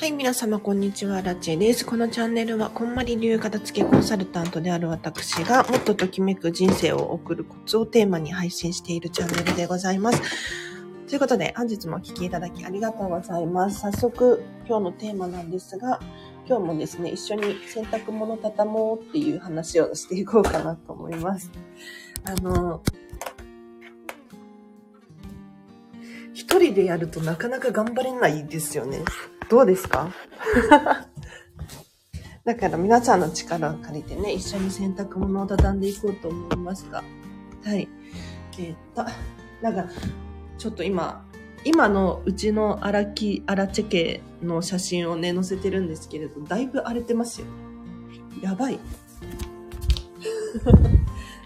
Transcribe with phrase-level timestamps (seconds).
[0.00, 1.20] はい、皆様、こんにちは。
[1.20, 1.84] ラチェです。
[1.84, 10.22] このチャンネルは、こんまり流片付けコンサルタントである私が、もっとときめく人生を送るコツをテーマに配信しているチャンネルでございます。
[11.06, 13.80] ということで、本日もお聴きいただきありがとうございます。
[13.80, 16.00] 早速、今日のテーマなんですが、
[16.48, 21.50] 今日もですね、一緒に洗濯物畳もうっていう話をしていこうかなと思います。
[22.24, 22.80] あの、
[26.32, 29.00] 一人でやるとなかなか頑張れないですよね。
[29.50, 30.12] どうですか？
[32.44, 37.02] だから皆さんの力を借りてね、一緒に洗濯物を畳んでいこうと思いますが。
[37.64, 37.88] はい。
[38.58, 39.04] えー、っと、
[39.62, 39.84] なんか、
[40.56, 41.24] ちょっと今、
[41.64, 47.46] 今のうちの荒木、荒チェケの写真をね、載せてるんですけれど、だいぶ荒れてますよ。
[48.42, 48.78] やばい。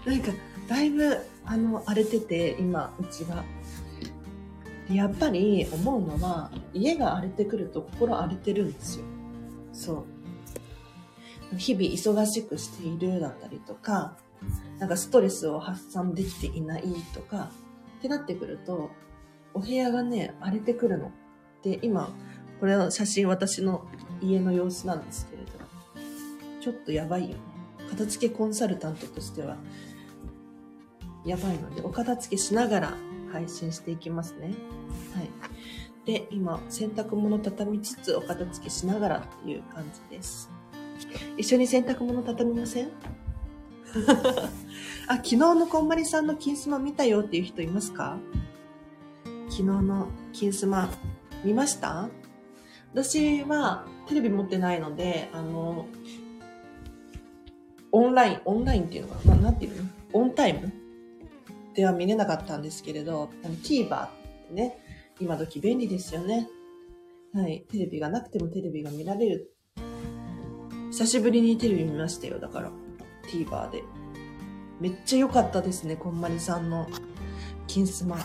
[0.05, 0.31] なんか、
[0.67, 3.43] だいぶ、あの、荒れてて、今、うちが。
[4.89, 9.05] やっぱり思うのは家が荒れてくると心荒れてるんですよ。
[9.73, 10.05] そ
[11.53, 11.57] う。
[11.57, 14.17] 日々忙しくしているだったりとか
[14.79, 16.83] なんかストレスを発散できていない
[17.13, 17.49] とか
[17.99, 18.89] ってなってくると
[19.53, 21.11] お部屋がね荒れてくるの。
[21.63, 22.09] で今
[22.59, 23.85] これの写真私の
[24.21, 25.51] 家の様子なんですけれど
[26.61, 27.35] ちょっとやばいよね。
[27.89, 29.57] 片付けコンサルタントとしては
[31.25, 32.93] やばいのでお片付けしながら
[33.35, 34.53] 配信していきますね。
[35.13, 35.29] はい。
[36.05, 40.49] で、今、洗濯物畳みつつお片付けしながらっていう感じです。
[41.37, 42.89] 一緒に洗濯物畳みません？
[45.07, 48.17] あ、昨日のこんまりさんの金スマ見たよっていう人いますか？
[49.49, 50.89] 昨日の金スマ
[51.43, 52.07] 見ました？
[52.93, 55.87] 私はテレビ持ってないので、あの、
[57.91, 59.89] オンライン、オンラインっていうのかななんていうの？
[60.13, 60.71] オンタイム？
[61.75, 64.09] では見れなかったんですけれど、あの TVer っ
[64.47, 64.79] てね、
[65.19, 66.49] 今時便利ですよね。
[67.33, 67.65] はい。
[67.69, 69.55] テレビがなくてもテレビが見られる。
[70.91, 72.39] 久しぶりにテレビ見ましたよ。
[72.39, 72.71] だから、
[73.29, 73.83] TVer で。
[74.79, 76.87] めっちゃ良かったですね、こんまりさんの
[77.67, 78.17] 金スマ。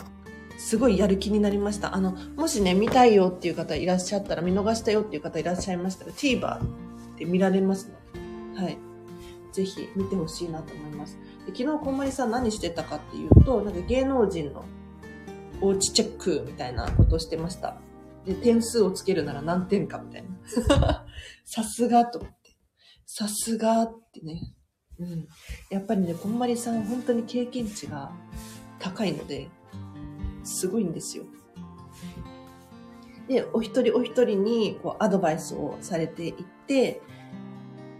[0.57, 1.95] すごいやる気になりました。
[1.95, 6.59] あの、もしね、見たいよっていう方いらっしゃったら、見逃したよっていう方いらっしゃいましたら、TVer
[7.17, 8.77] で見られますので、はい。
[9.51, 11.17] ぜひ見てほしいなと思います。
[11.45, 14.65] で昨日こんまりさん何してたかっていうと、なんか芸能人の
[15.61, 17.77] おうちチェックみたいなことをしてました。
[18.25, 21.05] で、点数をつけるなら何点かみたいな。
[21.45, 22.55] さすがと思って。
[23.05, 24.53] さすがってね。
[24.99, 25.27] うん。
[25.69, 28.11] やっぱりね、こんまりさん本当に経験値が
[28.79, 29.49] 高いので、
[30.43, 31.25] すごいんですよ。
[33.27, 36.33] で、お一人お一人にこうアドバイスをされていっ
[36.67, 37.01] て、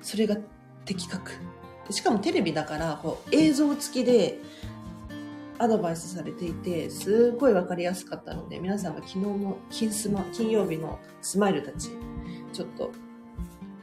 [0.02, 0.38] それが
[0.85, 1.31] 的確。
[1.90, 4.40] しかもテレビだからこう映像付きで
[5.62, 11.90] アドバイスされていて、すごいわかりやすかったので、皆さんが昨日の金スマ、金曜日のスマイルたち、
[12.52, 12.91] ちょっと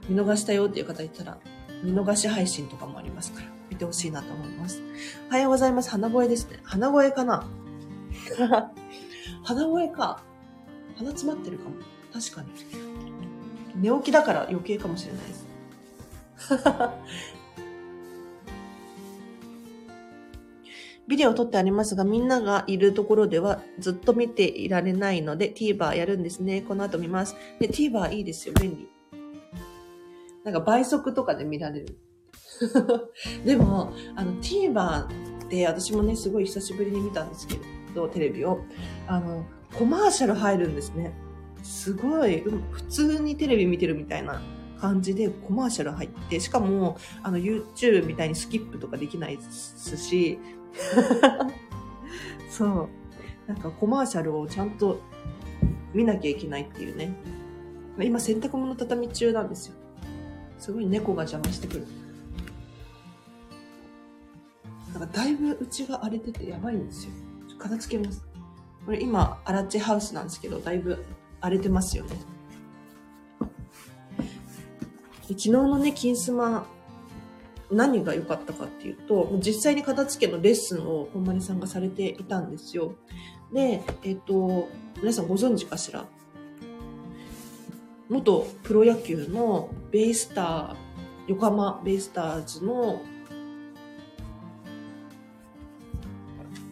[0.09, 1.39] 見逃したよっていう方いたら、
[1.85, 4.83] 見逃し配信とかもありますから、見てほしいなと思います。
[5.29, 5.91] おはようございます。
[5.91, 6.59] 鼻声ですね。
[6.65, 7.49] 鼻声かな？
[9.45, 10.21] 鼻声か。
[10.97, 11.77] 鼻詰まってるかも。
[12.13, 12.49] 確かに。
[13.81, 15.47] 寝起きだから余計かもしれないです。
[21.09, 26.61] ビデオを撮ってありますが、みんながいるところではずっと見ていられないので、TVer やるんですね。
[26.61, 27.35] この後見ます。
[27.59, 28.55] で、TVer いいですよ。
[28.61, 28.89] 便利。
[30.45, 31.99] なんか倍速とかで見られる。
[33.45, 35.09] でも、あの、TVer っ
[35.49, 37.57] て私もね、すごい久しぶりに見たんですけ
[37.95, 38.61] ど、テレビを。
[39.07, 39.47] あの、
[39.79, 41.15] コマーシャル入るんですね。
[41.63, 44.43] すごい、普通にテレビ見てるみたいな
[44.79, 50.39] 感じでコマーシャル入って、しかも、あの、YouTube みたいにスキップとかできないですし、
[52.51, 52.89] そう。
[53.47, 55.01] なんかコマーシャルをちゃんと
[55.95, 57.15] 見なきゃいけないっていうね。
[57.99, 59.75] 今洗濯物畳み中なんですよ。
[60.59, 61.87] すごい猫が邪魔してくる。
[64.93, 67.13] なんかだいぶうちが荒れててやばいんですよ。
[67.59, 68.25] 片付けます。
[68.85, 71.05] これ今、アラッチハウスなんですけど、だいぶ
[71.41, 72.17] 荒れてますよね。
[75.23, 76.67] 昨日のね、金スマ
[77.71, 82.95] 何が良かったかっていうと、実際に片付けのレッスンを本丸さんがされていたんですよ。
[83.53, 84.69] で、えっ、と、
[85.01, 86.07] 皆さんご存知かしら？
[88.09, 90.77] 元プロ野球のベイスター、
[91.27, 93.03] 横浜ベイスターズの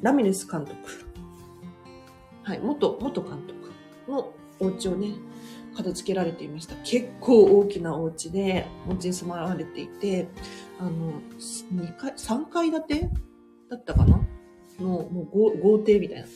[0.01, 0.75] ラミレス監督。
[2.43, 3.71] はい、元、元監督
[4.09, 5.15] のお家をね、
[5.77, 6.75] 片付けられていました。
[6.77, 10.29] 結構大きなお家で、お家に住まわれていて、
[10.79, 13.11] あの、2階、3階建て
[13.71, 14.21] だったかな？
[14.81, 16.27] のもう豪邸みたいな。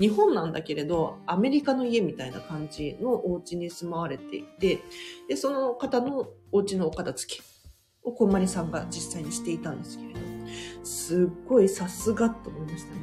[0.00, 4.80] 日本なんだけれど、アメリカの家みたいな感じのお家に住まわれていて、
[5.28, 7.42] で、その方のお家のお片付け
[8.02, 10.20] をこんまりさんが実際にしていたんですけれど、
[10.84, 13.00] すっごいさすがと思いましたね。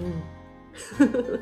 [0.00, 1.38] うん。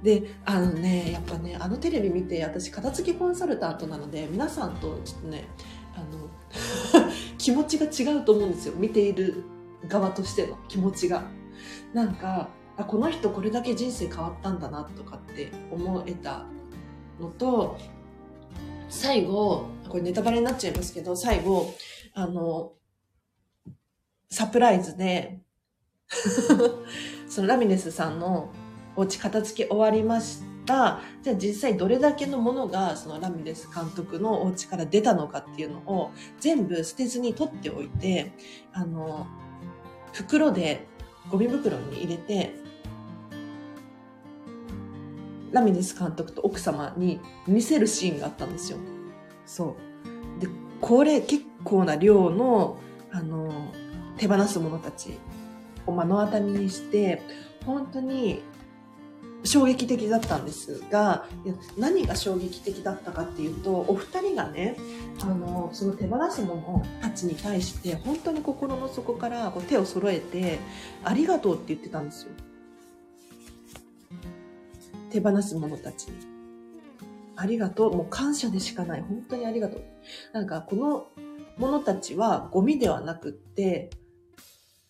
[0.02, 5.44] で、あのね、やっぱね、あのテレビ見て、私、片付けコンサルタントなので、皆さんとちょっとね、
[5.94, 6.28] あの、
[7.40, 8.74] 気持ちが違うと思うんですよ。
[8.76, 9.44] 見ている
[9.88, 11.24] 側としての気持ちが。
[11.94, 16.44] なんか、あこの人これだけ人生変わったんだなとかって思えた
[17.18, 17.78] のと、
[18.90, 21.74] 最後、これネタバレになっちゃいますけど、最後、
[22.12, 22.72] あの、
[24.28, 25.40] サプライズで、
[27.26, 28.50] そのラミネスさんの
[28.96, 31.00] お家片付け終わりました。
[31.22, 38.32] じゃあ実際どれだけのものがそのラミレス監督のお家から出たのかっていうのを全部捨てずに取っておいて、
[38.72, 39.26] あの、
[40.12, 40.86] 袋で
[41.30, 42.54] ゴミ袋に入れて、
[45.52, 48.78] ラミレス監督と奥様に見せるシーンがあったんですよ。
[49.46, 49.76] そ
[50.38, 50.40] う。
[50.40, 50.48] で、
[50.80, 52.78] これ結構な量の、
[53.10, 53.52] あの、
[54.16, 55.18] 手放す者たち
[55.86, 57.22] を目の当たりにして、
[57.66, 58.42] 本当に
[59.42, 61.26] 衝撃的だったんですが、
[61.78, 64.76] 何が衝撃的だったかっていうと、お二人がね、
[65.22, 70.58] あの、その手放す者たちに対して、本当に心の底からこう手を揃えて、
[71.04, 72.30] ありがとうって言ってたんですよ。
[75.10, 76.14] 手放す者たちに。
[77.36, 77.96] ありがとう。
[77.96, 79.00] もう感謝でしかない。
[79.00, 79.82] 本当にありがとう。
[80.32, 81.06] なんか、この
[81.56, 83.90] 者たちはゴミではなくって、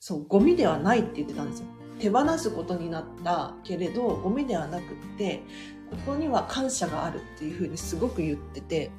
[0.00, 1.66] そう、ゴミではないって言ってたんですよ。
[2.00, 4.86] 手放すことになったけれどゴミではなくっ
[5.18, 5.42] て
[5.90, 8.90] ここには感謝があるっていうふうにすごく言ってて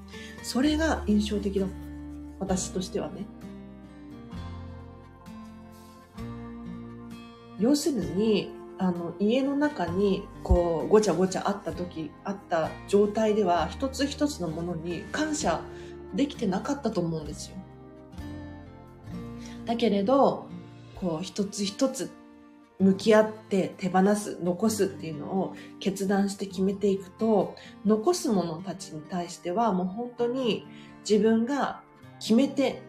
[0.44, 1.66] それが印象的だ
[2.40, 3.26] 私としてはね。
[7.60, 8.50] 要するに
[8.80, 15.62] あの家の中にこうごちゃごちゃあった時あった状態では一つ一つのものに感謝
[16.16, 17.56] できてなかったと思うんですよ。
[19.66, 20.48] だけれど
[20.96, 22.10] こう一つ一つ
[22.82, 27.56] 向き合って手放す、残すっていうのを決断して決めていくと、
[27.86, 30.66] 残す者たちに対してはもう本当に
[31.08, 31.82] 自分が
[32.20, 32.82] 決めて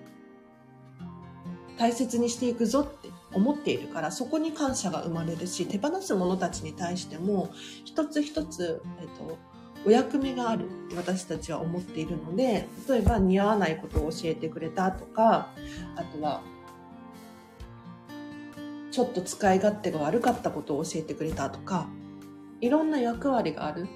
[1.76, 7.50] 大切にしていくぞって思っているから、そこに感謝が生まれるし、手放す者たちに対しても
[7.84, 9.38] 一つ一つ、えっと、
[9.86, 15.50] お役目があるって私たちは思っているので、例えば似合わないことを教えてくれたとか、
[15.96, 16.42] あとは
[18.92, 21.88] ちょっと使い勝手が悪かったことを教えてくれたとか、
[22.60, 23.88] いろんな役割がある。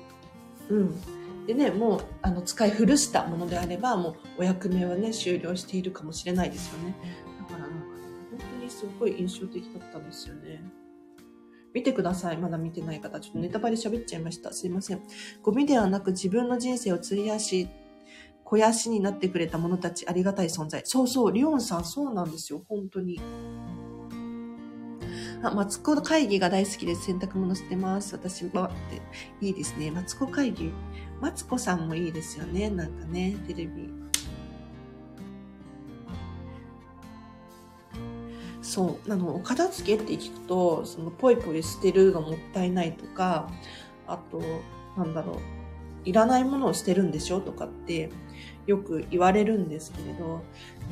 [0.70, 1.46] うん。
[1.46, 6.96] でね、もう、あの、使い古したものであれば、もう、お役目はね、終了しているかもしれないですよね。
[7.38, 7.76] だからなんか、
[8.30, 10.64] 本当にすごい印象的だったんですよね。
[11.72, 12.38] 見てください。
[12.38, 13.20] まだ見てない方。
[13.20, 14.50] ちょっとネタバレ喋っちゃいました。
[14.52, 15.02] すいません。
[15.42, 17.68] ゴミではなく自分の人生を費やし、
[18.44, 20.80] 肥やしになってくれた者たち、ありがたい存在。
[20.84, 22.62] そうそう、リオンさん、そうなんですよ。
[22.66, 23.20] 本当に。
[25.42, 27.06] あ、マツコ会議が大好きです。
[27.06, 28.14] 洗濯物捨てます。
[28.14, 28.70] 私は、
[29.40, 29.90] いいですね。
[29.90, 30.72] マツコ会議。
[31.20, 32.70] マツコさんもいいですよね。
[32.70, 33.92] なんかね、テレビ。
[38.62, 39.12] そう。
[39.12, 43.50] あの、お片付けって聞くと、その、ポイポイ捨てるがもったいないとか、
[44.06, 44.42] あと、
[44.96, 45.36] なんだろう。
[46.04, 48.10] いらないものを捨てるんでしょとかって
[48.66, 50.42] よく言われるんですけれど、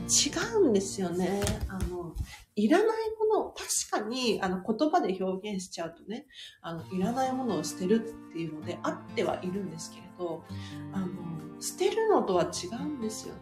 [0.02, 1.42] 違うんですよね。
[1.68, 2.14] あの、
[2.56, 2.86] いらない
[3.18, 6.26] ものを確かにあの言葉で表現しちゃうとね、
[6.60, 10.44] あの、いらないものを捨てるっていうのであってはいるんですけれど、
[10.92, 11.08] あの、
[11.60, 13.40] 捨てるのとは違うんですよね。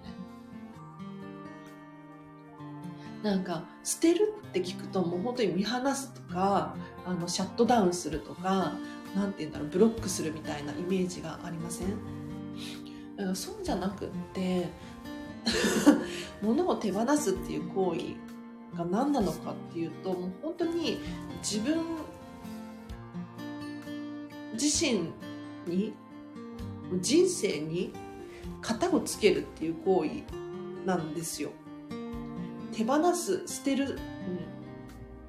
[3.22, 6.74] なんか、捨てるって聞くともう本当に見放すとか、
[7.06, 8.72] あの、シャットダウンするとか、
[9.14, 11.88] なんて言うんだろう、ブロックするみたいなイメージがありません？
[13.16, 14.70] だからそうじゃなくって、
[16.42, 20.98] 物を手放すっていう行為が何なのかっていうともう本当に
[21.42, 21.78] 自分
[24.54, 25.10] 自身
[25.66, 25.94] に
[27.00, 27.92] 人生に
[28.60, 30.22] 型をつけるっていう行為
[30.86, 31.50] なんですよ。
[32.72, 33.98] 手放す捨てる、うん、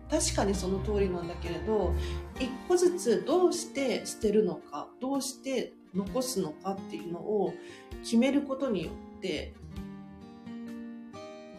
[0.10, 1.93] 確かにその通りなんだけれど
[2.39, 7.53] 一個ずつどうして捨てるのかどうして残すのかっていうのを
[8.01, 9.53] 決めることによって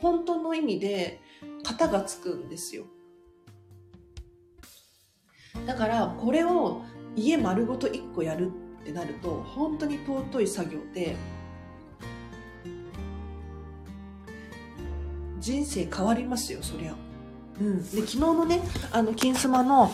[0.05, 1.19] 本当の意味で
[1.63, 2.85] 型がつくんですよ。
[5.67, 6.83] だからこれを
[7.17, 8.51] 家丸ごと1個やる
[8.83, 11.17] ってなると本当に尊い作業で
[15.41, 16.95] 人生変わりますよそりゃ。
[17.59, 17.79] うん。
[17.83, 18.61] で、昨日のね、
[18.93, 19.91] あの、金スマの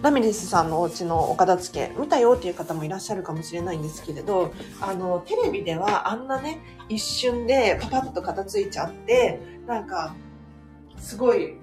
[0.00, 10.14] ラミレスさんのお家のお片付け、見たよっていう方もいらっしゃるかもしれないんですけれど、あの、テレビではあんなね、一瞬でパパッと片付いちゃって、なんか、
[10.98, 11.56] すごい、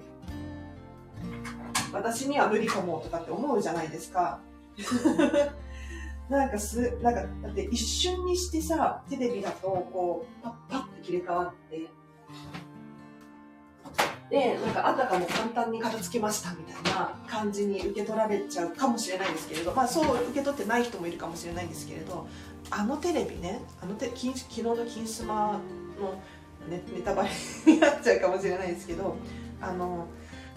[1.92, 4.40] 私には無理かもとかって思うじゃないですか。
[6.28, 11.88] なんかす、なんか、だって一瞬にしてさ、テレビだとこう、パッパッて切り替わって、
[14.30, 22.28] で、なんかあたかも簡単に片付けましたみたいな感じに受け取られちゃうかもしれないですけれど、まあそう受け取ってない人もいるかもしれないんですけれど、
[22.70, 25.60] あのテレビね、あのて金昨日の金スマ
[26.00, 26.14] の
[26.68, 27.30] ネネタバレ
[27.66, 29.16] になっちゃうかもしれないですけど、
[29.60, 30.06] あの、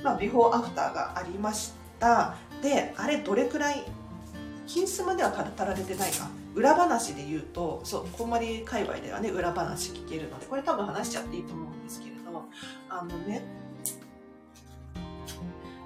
[0.04, 2.36] まあビフォーアフターがありました。
[2.62, 3.84] で、あれどれくらい、
[4.68, 6.30] 金スマでは語られてないか。
[6.56, 12.46] 裏話で言うと、そう、こんまり界隈ではね、裏話聞けるので、これ多分話しちゃっていいと思うんですけれど、
[12.90, 13.44] あのね、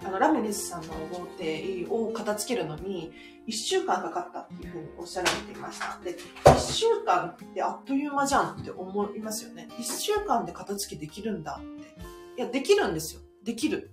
[0.05, 3.11] あのラミレスさんの豪邸を片付けるのに
[3.47, 5.99] 1週間かかったっていうふうにおっしゃられていました。
[6.03, 9.67] で1週間ってあっという間じゃんって思いますよね。
[9.79, 12.41] 1週間で片付けできるんだって。
[12.41, 13.21] いやできるんですよ。
[13.43, 13.91] できる。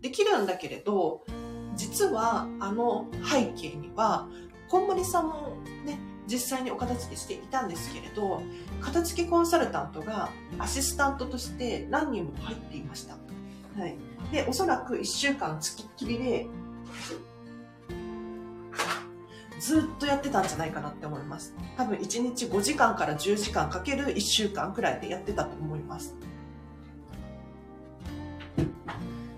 [0.00, 1.24] できるんだけれど
[1.74, 4.28] 実はあの背景には
[4.68, 8.42] こんまりさんもね実際にお片付けしていたんですけれど
[8.80, 13.16] 片付けコンサルタントがアシスタントとして何人も入っていました。
[13.78, 13.96] はい。
[14.32, 16.46] で、おそらく1週間つきっきりで、
[19.58, 21.54] ずっとやってたんじゃないかなって思います。
[21.76, 26.14] 多分1日5時間から10時間かける1週間くらいでやってたと思います。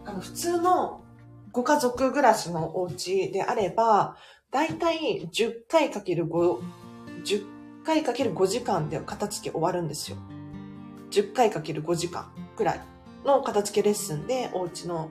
[0.04, 1.02] あの、普通の
[1.52, 4.16] ご家族暮らしのお家であれば、
[4.50, 6.60] だいたい10回かける5、
[7.25, 7.44] 10
[7.84, 10.16] 回かける5時間で片付け終わるんですよ。
[11.10, 12.80] 10回かける5時間くらい。
[13.25, 15.10] の片付けレッスンでお家の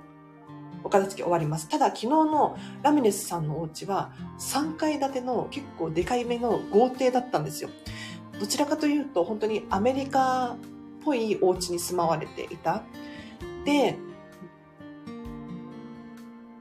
[0.84, 1.68] お片付け終わります。
[1.70, 7.70] ただ昨日のラミレスさんのお家は3階建ての結構でかいめの豪邸だったんですよ。
[8.40, 10.58] どちらかというと本当にアメリカっ
[11.04, 12.84] ぽいお家に住まわれていた。
[13.66, 13.98] で、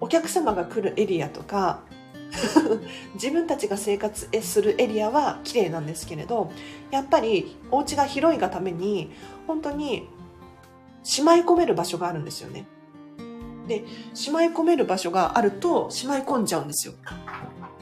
[0.00, 1.82] お客様が来るエリアとか、
[3.14, 6.50] 自分たちが生活するエリアは綺麗なんですけれど、
[6.90, 9.12] やっぱりお家が広いがために
[9.46, 10.08] 本当に
[11.02, 12.66] しまい込める場所があるんですよね。
[13.66, 16.94] で、しまい込める場所があると、しまい込んじゃうんですよ。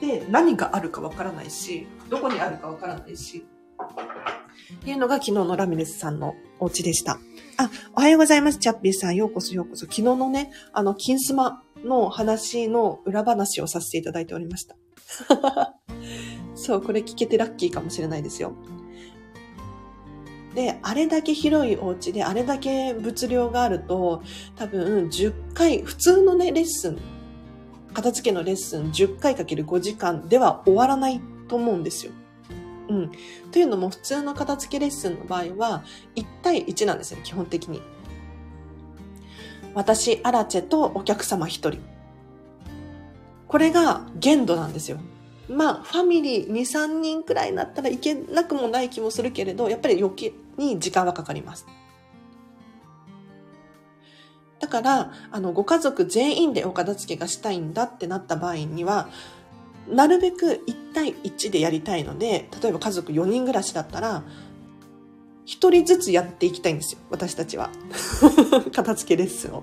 [0.01, 3.47] で、何があるかわからないし、どこにあるかわからないし。
[4.75, 7.19] っていうのが昨日のラミレスさんのお家でした。
[7.57, 9.17] あ、おはようございます、チャッピーさん。
[9.17, 9.81] ようこそようこそ。
[9.81, 14.77] 昨日のね、あの、金スマの話の裏話をさせていただいておりました。
[16.55, 18.55] そう、これ聞けてラッキーかもしれないですよ。
[20.55, 24.23] で、あれだけ広いお家で、あれだけ物量があると、
[24.57, 26.99] 多分10回、普通のね、レッスン、
[27.93, 32.13] 片付けのレッスン10回かける5時間では終わらないと思うんですよ。
[32.89, 33.13] うん。
[33.51, 35.85] というのも、普通の片付けレッスンの場合は、
[36.17, 37.83] 1対1なんですね、基本的に。
[39.75, 41.79] 私、アラチェとお客様1人。
[43.49, 44.99] これが限度なんですよ。
[45.49, 51.67] まあ、ファミリー2、3人くらいになったらいけなくもない気もするけれど、やっぱり余計に時間はかかります。
[54.61, 59.09] だから、あの、ご家族全員でお片付けがしたいんだってなった場合には、
[59.89, 64.23] なるべく1対1でやりたいので、例えば家族4人暮らしだったら、
[65.47, 67.71] 1人ずつやっていきたいんですよ、私たちは。
[68.73, 69.63] 片付けレッスンを。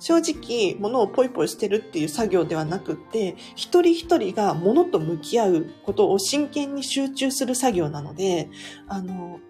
[0.00, 8.48] 正直、物をポイポイ捨てるっていう作業ではなくって、一人一人が物と向き合うことを真剣に集中する作業なので、
[8.88, 9.40] あの、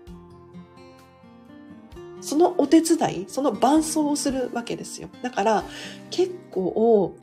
[2.21, 5.09] そのお手伝い、その伴走をするわけですよ。
[5.23, 5.65] だから、
[6.11, 7.15] 結構、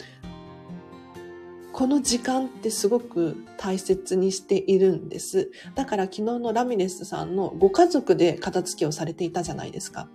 [1.74, 5.52] この時間ってすごく大切にしているんです。
[5.76, 10.10] だから昨日のラミレスさんのご家族で片付けをされていたじゃないですか。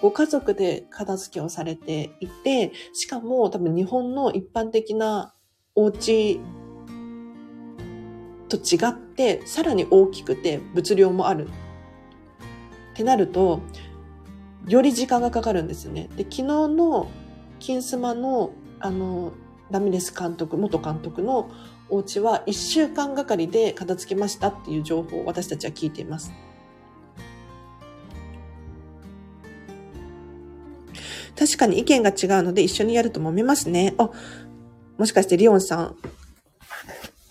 [0.00, 5.34] ご家族で片付けをされていて、しかも多分日本の一般的な
[5.74, 6.40] お家
[8.48, 11.48] と違って、さらに大きくて物量もある。
[11.48, 13.60] ってなると、
[14.66, 16.08] より時間がかかるんですよね。
[16.16, 17.08] で、昨日の
[17.58, 19.32] 金スマの、あの、
[19.70, 21.50] ラミレス監督、元監督の
[21.90, 26.32] お家は1週間がかりで片付けましたっていう情報を私たちは聞いています。
[31.38, 33.94] 確かに意見が違うので一緒にやると揉めますね。
[33.98, 34.10] あ、
[34.96, 35.96] もしかしてリオンさん、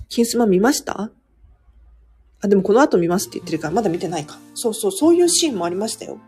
[0.07, 1.11] 金スマ見ました？
[2.39, 4.37] あ、でもこの後見ますって言ってるからまだ見てないか。
[4.53, 6.19] そうそう、そういうシーンもありましたよ。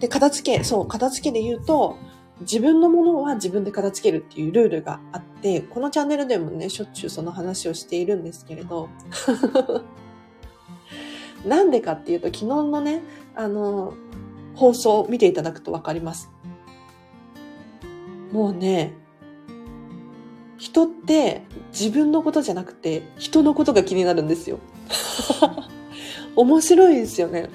[0.00, 1.96] で、片付け、そう、片付けで言うと、
[2.40, 8.88] 自分のものは自分で片付けるっていうルールがあって、このチャンネルでもね、しょっちゅうその話をしているんですけれど、
[11.44, 13.02] なんでかっていうと、昨日のね、
[13.34, 13.94] あの、
[14.54, 16.30] 放送を見ていただくとわかります。
[18.32, 18.92] もうね、
[20.58, 21.42] 人って
[21.72, 24.58] 自分のことじゃなくて人のことが気になるんですよ。
[26.36, 27.48] 面白いですよね。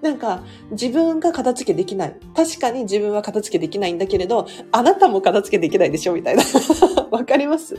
[0.00, 2.16] なんか、自分が片付けできない。
[2.36, 6.42] 確かに自分は片付けできないんだけれど、あなたも片付けできないでしょみたいな。
[7.10, 7.76] わかります？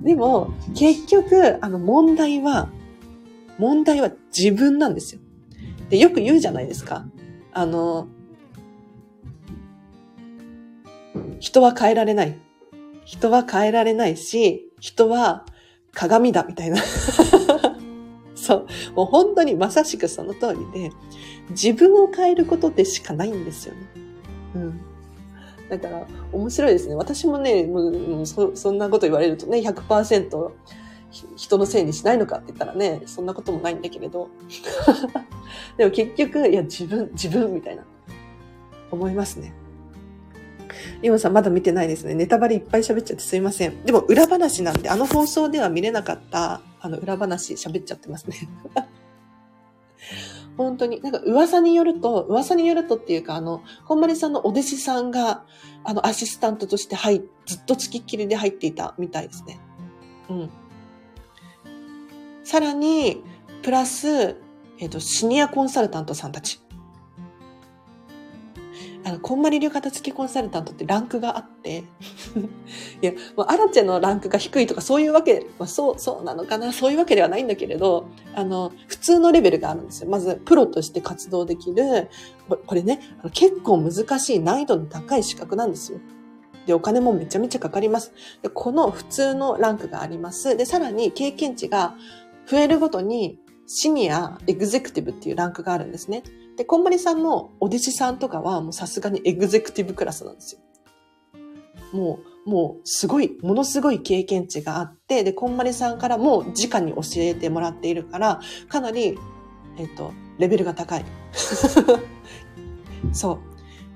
[0.00, 2.68] でも、結局、あの、問題は、
[3.58, 5.20] 問題は自分なんですよ。
[5.88, 7.06] で、よく言うじゃないですか。
[7.52, 8.08] あの、
[11.40, 12.38] 人は変えられない。
[13.04, 15.44] 人は変えられないし、人は
[15.92, 16.76] 鏡だみたいな
[18.34, 18.66] そう。
[18.94, 20.90] もう本当にまさしくその通りで、
[21.50, 23.80] 自分を変えることでしかないんですよね。
[24.54, 24.80] うん。
[25.68, 26.94] だから、面白いですね。
[26.94, 30.50] 私もね、もうそそんなこと言われるとね、100%
[31.36, 34.28] 人のせいにしないのかって言ったらね、そんなこともないんだけれど。
[35.76, 37.84] でも結局、いや、自分、自分みたいな、
[38.90, 39.52] 思いますね。
[41.02, 42.14] リオンさんまだ見てないですね。
[42.14, 43.82] ネタバレいっぱい喋っちゃってすいません。
[43.84, 48.48] でも裏話なんで、あの放送では見れなかった、あの裏話喋っちゃってますね。
[50.58, 55.44] 本当に、なんか噂によると、噂によるとっていうか、あの、こんまりさんのお弟子さんが、
[55.84, 59.60] あの、アシスタントとして入ずっと付きっきりで入っていたみたいですね。
[60.28, 60.50] うん。
[62.42, 63.22] さらに、
[63.62, 64.08] プラス、
[64.80, 66.60] えっ、ー、と、シニアコンサルタントさんたち。
[69.08, 71.84] あの、こんまり流片付きコンサルタントってランクがあって、
[73.00, 80.10] いや、もうアラチェのランクが低いとかそういうわけ、まあ、そう、そうなのかな、そういうわけではないんだけれど、あの、普通のレベルがあるんですよ。
[80.10, 82.08] まず、プロとして活動できる、
[82.66, 83.00] これね、
[83.32, 86.00] 結構難しい難易度の高い資格なんですよ。
[86.66, 88.12] で、お金もめちゃめちゃかかります。
[88.42, 90.54] で、この普通のランクがあります。
[90.54, 91.96] で、さらに経験値が
[92.46, 93.38] 増えるごとに、
[93.70, 96.22] シニア、エグゼクティブっていうランクがあるんですね。
[96.56, 100.60] で、こんまりさんのお弟子さんとかはもうさすがにエグゼクティブクラスなんですよ。
[101.92, 109.18] もう、もうすごい、ものすごい経験値があって、で、こんまりさんからも直に教えてもらっているから、かなり、
[109.78, 111.04] えっ、と、レベルが高い。
[113.12, 113.38] そ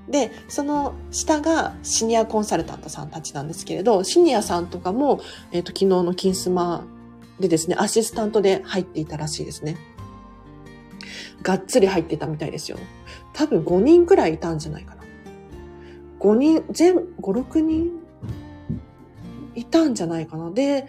[0.07, 0.11] う。
[0.11, 5.19] で、その下がシニアコンサルタントさんたちなんですけれど、シニアさんとかも、
[5.51, 6.85] えっ、と、昨日の金スマ
[7.39, 9.77] でですね、アシスタントで入っていたらしいですね。
[11.41, 12.77] がっつり入ってたみたいですよ。
[13.33, 15.03] 多分5人くらいいたんじゃないかな。
[16.19, 17.91] 5人、全、5、6人
[19.55, 20.51] いたんじゃないかな。
[20.51, 20.87] で、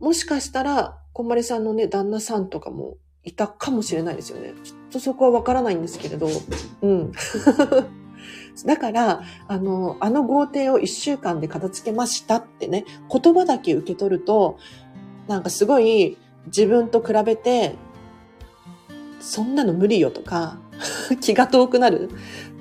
[0.00, 4.54] もしかしたら、こんまりさんのね、旦那さんとかもいたかもしれないですよね。
[4.62, 6.28] ちょっとそこはわからないんですけれど、
[6.82, 7.12] うん。
[8.64, 14.58] だから、あの、あの豪邸を1週間で片付けましたってね、言葉だけ受け取ると、
[15.28, 17.74] なんかすごい自分と比べて
[19.20, 20.58] そんなの無理よとか、
[21.20, 22.10] 気が遠くなる、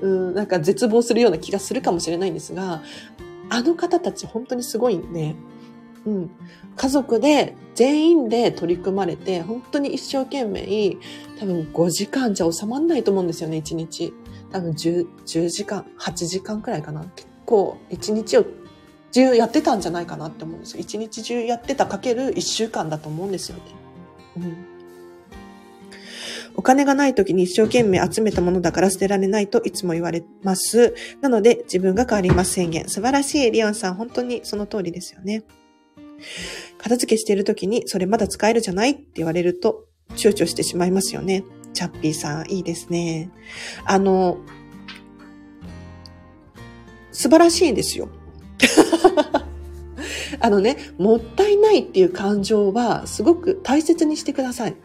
[0.01, 2.81] うん、なんか絶望するような気がするかもしれないんですが、
[3.49, 5.35] あの方たち本当にすごいんで、
[6.05, 6.31] うん、
[6.75, 10.97] 家族で全員で取り組まれて、本当に一生懸命、
[11.39, 14.13] 多分5時間じゃ収まんないと思うんですよね、1日。
[14.51, 17.01] 多分 10, 10時間、8時間くらいかな。
[17.15, 18.45] 結構1日を
[19.15, 20.83] 中やってたんじゃないかなって思うんですよ。
[20.83, 23.63] 1日中やってたかける1週間だと思うんですよね。
[24.37, 24.75] うん
[26.57, 30.95] お金がない時に一生懸命集めたものだから捨てられないといつも言われます。
[31.19, 32.87] なので自分が変わります宣言。
[32.87, 35.43] 素晴らしいリオンさん、本当にその通りですよね。
[36.77, 41.43] 片付けしている時にそれまだ使えるじゃないって言われると躊躇してしまいますよね。
[41.73, 43.29] チャッピーさん、いいですね。
[43.83, 44.37] あの、
[47.11, 48.07] 素晴らしいですよ。
[50.39, 54.75] あのね、もったいないっていう感情はすごく大切にしてください。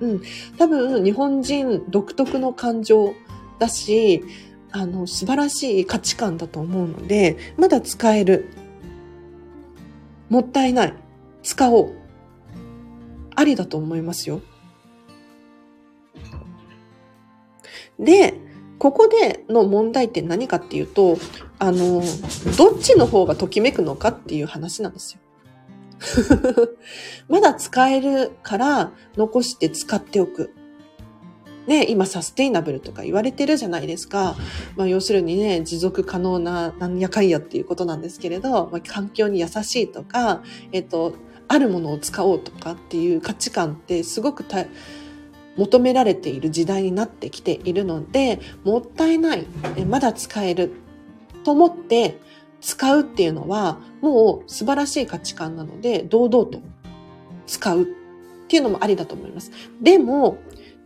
[0.00, 0.22] うん。
[0.56, 3.14] 多分、日本人独特の感情
[3.58, 4.22] だし、
[4.70, 8.48] あの、素晴らしい価値観だと思うので、まだ使える。
[10.28, 10.94] もったいない。
[11.42, 11.92] 使おう。
[13.34, 14.42] ありだと思いますよ。
[17.98, 18.34] で、
[18.78, 21.18] ここでの問題って何かっていうと、
[21.58, 22.02] あの、
[22.56, 25.20] どっちの方がときめくのかっていう話なんですよ。
[27.28, 30.54] まだ使えるから残して使っておく。
[31.66, 34.36] ね、今サステイナブルとか言われてるじゃないですか。
[34.76, 41.12] まあ要するにね、持続可能ななんやかんやっていうことなんですけれど、まあ、環境に優しいとか、えっと、
[41.46, 44.64] あるものを使おうとかっていう価値観ってすごくた、
[45.58, 49.46] 求められている時代になってきているので、もったいない、
[49.86, 50.72] まだ使える
[51.44, 52.18] と思って
[52.60, 56.60] 使うっていうのは、もう素晴らしい価値観なので、堂々と
[57.46, 57.86] 使うっ
[58.48, 59.52] ていうのもありだと思います。
[59.80, 60.38] でも、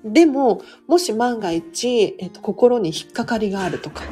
[0.05, 4.03] でも、もし万が一、えっと、心に引っかかりがあるとか、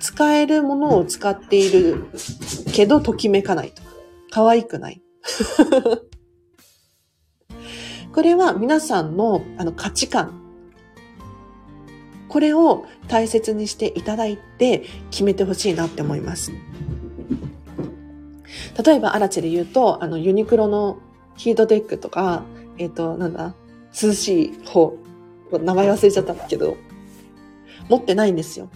[0.00, 2.06] 使えるものを使っている
[2.72, 3.88] けど、ときめかないとか、
[4.30, 5.02] 可愛くない。
[8.14, 10.40] これは皆さんのあの価値観。
[12.28, 16.52] これを大切にしていただいて決めてほしいなって思います。
[18.84, 20.98] 例えば、アラチェで言うと、あの、ユニクロの
[21.36, 22.44] ヒートテックとか、
[22.78, 23.54] えっ、ー、と、なんだ、
[24.00, 24.96] 涼しい方、
[25.52, 26.76] 名前忘れちゃったけど、
[27.88, 28.68] 持ってないんですよ。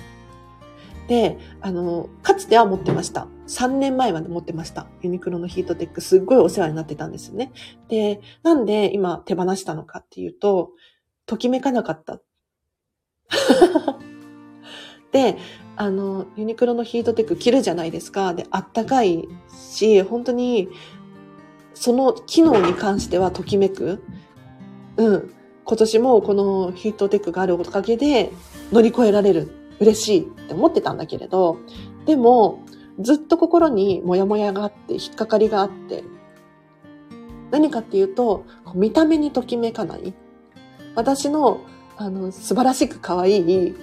[1.08, 3.26] で、あの、かつては持ってました。
[3.46, 4.86] 3年前まで持ってました。
[5.02, 7.50] ユニクロのヒートテックすっごいお世話になってたんですよね。
[7.88, 10.70] で、なんで今手放したのかっていうと、
[11.24, 12.20] ときめかなかった。
[15.10, 15.38] で、
[15.76, 18.34] あの、ユニクロのヒートテック着るじゃないですか。
[18.34, 20.68] で、あったかいし、本当に、
[21.72, 24.02] その機能に関してはときめく。
[24.98, 25.34] うん。
[25.64, 28.30] 今年もこのヒートテックがあるおかげで
[28.72, 31.58] 乗り越えられる嬉しいって思ってたんだけれど、
[32.06, 32.62] でも、
[33.00, 36.04] ずっと心にモヤモヤがあって、引っかかりがあって、
[37.50, 40.12] 何かっていうと、見た目にときめかない。
[40.94, 41.60] 私の、
[41.96, 43.74] あの、素晴らしく可愛い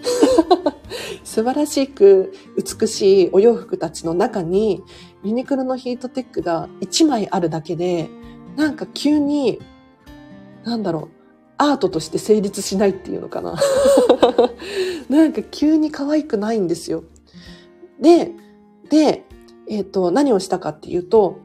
[1.24, 2.34] 素晴らしく
[2.80, 4.84] 美しいお洋服たちの中に、
[5.24, 8.10] ユニクロのヒートテックが1枚あるだけで、
[8.56, 9.60] なんか急に、
[10.64, 11.10] なんだろう、
[11.58, 13.56] アートとして成立しないっていうのかな。
[15.10, 17.04] なんか急に可愛くないんですよ。
[18.00, 18.32] で、
[18.90, 19.26] で、
[19.68, 21.40] えっ、ー、と、何をしたかっていうと、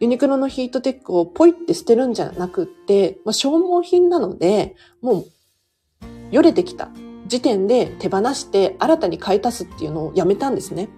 [0.00, 6.90] ユニクロのヒートテックをポイって捨てるんじゃなくって、まあ、消耗品なので、もう、よれてきた
[7.26, 10.88] 時点で手放して新たに買い足すっていうのをやめたんですね。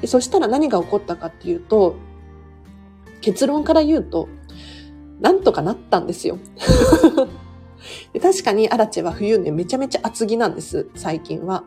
[0.00, 1.96] でそしたら何が起こったかっていうと、
[3.20, 4.28] 結論から言うと、
[5.20, 6.38] なんとかなったんですよ。
[8.12, 11.64] で確かにアラチェは冬ね、めちゃめちゃ厚着なんです、最近は。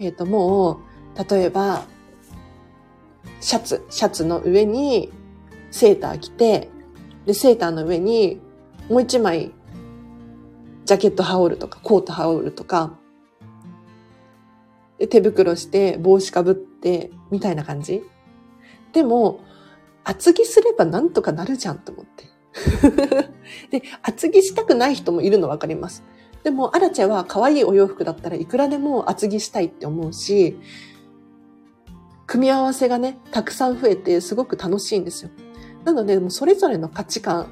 [0.00, 0.80] えっ、ー、と、も
[1.16, 1.84] う、例えば、
[3.40, 5.12] シャツ、シャツの上に
[5.70, 6.70] セーター着て、
[7.26, 8.40] で、セーターの上に
[8.88, 9.52] もう一枚、
[10.84, 12.98] ジャケット羽織るとか、コート羽織るとか、
[14.98, 18.02] で手袋して、帽子かぶって、みたいな感じ。
[18.92, 19.40] でも、
[20.04, 22.33] 厚着すればなんとかなるじゃんと思って。
[23.70, 26.04] で、厚着したくない人もいるのわかります。
[26.42, 30.58] でも、アラチェは可愛いお洋服だったらいくらでも厚着したいって思うし、
[32.26, 35.30] 組み合わせがね、たくさん増えてすごく楽しいんですよ。
[35.84, 37.48] なので、もうそれぞれの価値観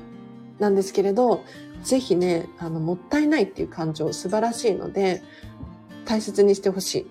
[0.58, 1.42] なんですけれど、
[1.82, 5.22] ぜひね、あの、もったいないっていう感情素晴らしいので、
[6.04, 7.06] 大切にしてほし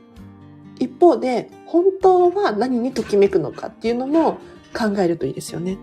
[0.79, 0.85] い。
[0.85, 4.39] 一方で、本当は何にときめくのかっていうのも
[4.77, 5.77] 考えるといいですよね。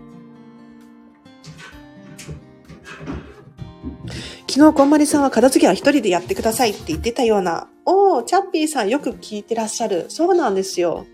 [4.49, 7.69] 昨日、こんまりさんは片付けは一人でやってくださいって言ってたような。
[7.85, 10.07] おー、チャッピーさんよく聞いてらっしゃる。
[10.09, 11.05] そうなんですよ。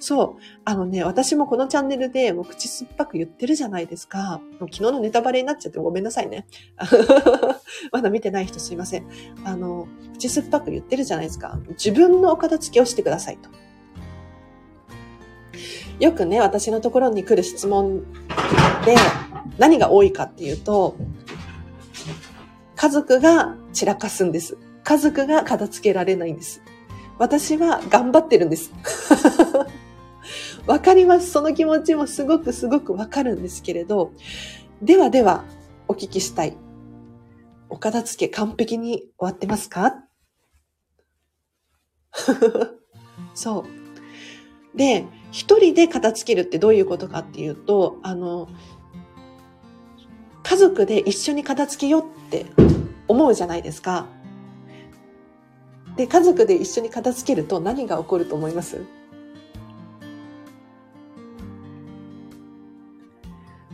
[0.00, 0.42] そう。
[0.64, 4.40] あのね、私もこのチャンネルでもう口酸っぱく言ってるじゃないですか。
[4.58, 6.48] もう昨日のネタバレになっちゃってごめんなさいね。
[7.92, 9.06] まだ見てない人すいません。
[9.44, 11.60] あの、口酸っぱく言ってるじゃないですか。
[11.68, 13.50] 自分のお片付けをしてくださいと。
[16.00, 18.00] よくね、私のところに来る質問
[18.84, 18.96] で
[19.58, 20.96] 何が多いかっていうと、
[22.84, 24.58] 家族が散らかすんです。
[24.82, 26.60] 家族が片付けられないんです。
[27.18, 28.74] 私は頑張ってるんです。
[30.68, 31.30] わかります。
[31.30, 34.12] その気持ちもすごくすごくわかるんですけれど、
[34.82, 35.44] ではでは
[35.88, 36.58] お聞きしたい。
[37.70, 40.04] お片付け完璧に終わってますか？
[43.34, 43.64] そ
[44.74, 44.76] う。
[44.76, 48.46] で、一人で片付けるってどういうことかっていうと、あの、
[50.42, 52.44] 家族で一緒に片付けようって
[53.08, 54.06] 思うじゃないですか。
[55.96, 58.82] で、家族で一緒に片付けると何が起こると思います？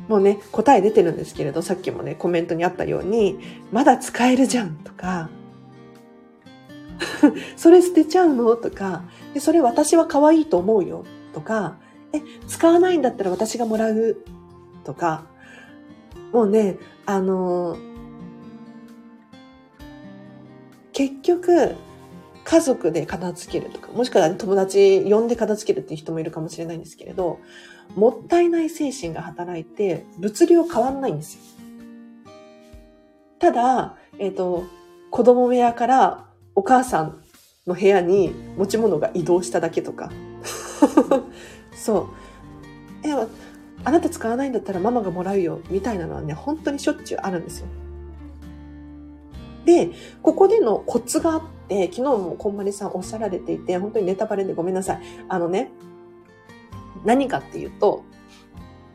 [0.08, 3.38] もうね、答え出てるんですけれど、さっきもね、コメントにあったように、
[3.70, 5.30] まだ使えるじゃんとか、
[7.56, 11.76] それ捨てちゃうのとか、で、それ私は可愛いと思うよとか、
[12.12, 14.16] え、使わないんだったら私がもらう
[14.82, 15.26] とか、
[16.32, 17.89] もうね、あのー、
[20.92, 21.76] 結局、
[22.44, 27.38] 家族で片付けるとか、もしくは友達呼んで片付けるっていう人もいるかもしれないんですけれど、
[27.94, 31.40] もったいない精神が働いて、物量変わんないんですよ。
[33.38, 34.64] ただ、えっ、と、
[35.10, 37.22] 子供部屋からお母さん
[37.66, 40.10] の部屋に持ち物が移動しただけとか。
[41.74, 42.08] そ
[43.04, 43.08] う。
[43.08, 43.12] え、
[43.84, 47.66] あなた使わないんだったらママがもらうよ、みたいなのはね、本当にしょっちゅうあるんですよ。
[49.64, 49.90] で、
[50.22, 55.00] ここでのコツがあって、昨日もこんまりさんおっしゃられていて、本当にネタバレでごめんなさい。
[55.28, 55.70] あのね、
[57.04, 58.04] 何かっていうと、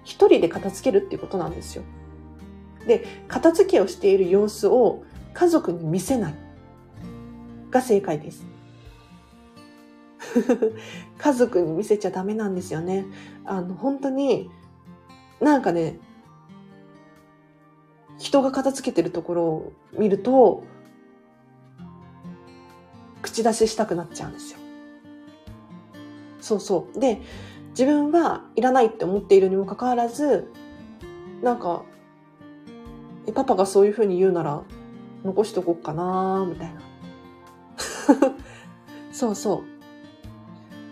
[0.03, 1.83] 一人で片付けるっていうことなんですよ。
[2.87, 6.35] で、片付けをしている様子を家族に見せない
[7.71, 8.45] が正解です。
[11.17, 13.05] 家族に見せちゃダメなんですよね。
[13.45, 14.49] あの、本当に、
[15.39, 15.99] なんかね、
[18.17, 20.63] 人が片付けてるところを見ると、
[23.21, 24.59] 口出ししたくなっちゃうんですよ。
[26.39, 26.99] そうそう。
[26.99, 27.21] で、
[27.69, 30.51] 自分はいらないって思っているにもかかわらず、
[31.41, 31.83] なんか、
[33.27, 34.63] え、パパがそういうふうに言うなら、
[35.23, 36.81] 残しとこうかなみたいな。
[39.11, 39.63] そうそ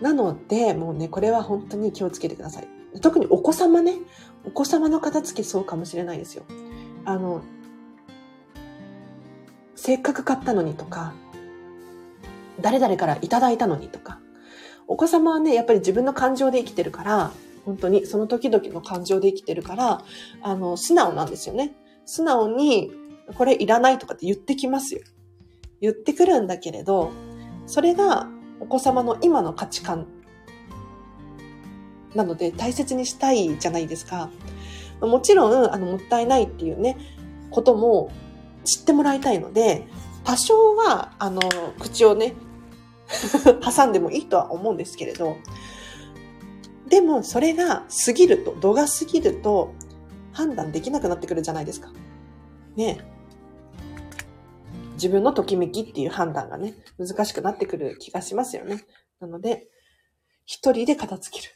[0.00, 0.02] う。
[0.02, 2.68] なので、もうね、これは本当に気をつけてください。
[3.00, 3.98] 特にお子様ね、
[4.44, 6.44] お子様の片付けそうかもしれないですよ。
[7.04, 7.42] あの、
[9.74, 11.12] せっかく買ったのにとか、
[12.60, 14.20] 誰々からいただいたのにとか、
[14.86, 17.32] お子様はね、やっぱり自分の感情で生きてるから、
[17.64, 20.04] 本当にその時々の感情で生きてるから、
[20.42, 21.74] あの、素直なんですよね。
[22.04, 22.92] 素直に、
[23.36, 25.00] これいらないとかって言ってきますよ。
[25.80, 27.12] 言ってくるんだけれど、
[27.66, 28.28] それが
[28.60, 30.06] お子様の今の価値観
[32.14, 34.30] なので大切にしたいじゃないですか。
[35.06, 36.96] もちろん、あの、もったいないっていうね、
[37.50, 38.10] ことも
[38.64, 39.86] 知ってもらいたいので、
[40.24, 41.40] 多少は、あの、
[41.78, 42.34] 口をね、
[43.64, 45.36] 挟んでもいいとは思うんですけれど、
[46.88, 49.74] でもそれが過ぎると、度が過ぎると
[50.32, 51.92] 判断できなくなってくるじゃないですか。
[52.76, 53.00] ね
[54.94, 58.84] 自分のときめきっていう判断がね、難しくなってくる気がしますよね。
[59.20, 59.68] なので、
[60.44, 61.52] 一人で片付ける。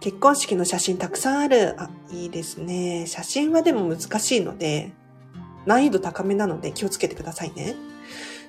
[0.00, 1.80] 結婚式の写真たくさんある。
[1.80, 3.06] あ、いいですね。
[3.06, 4.92] 写真はでも難しいので、
[5.64, 7.74] 難易度高めなので気をつけてくださいね。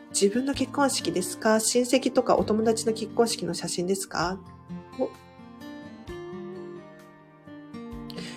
[0.10, 1.60] 自分の結婚式ですか？
[1.60, 4.38] 親戚とかお友達の結婚式の写真ですか？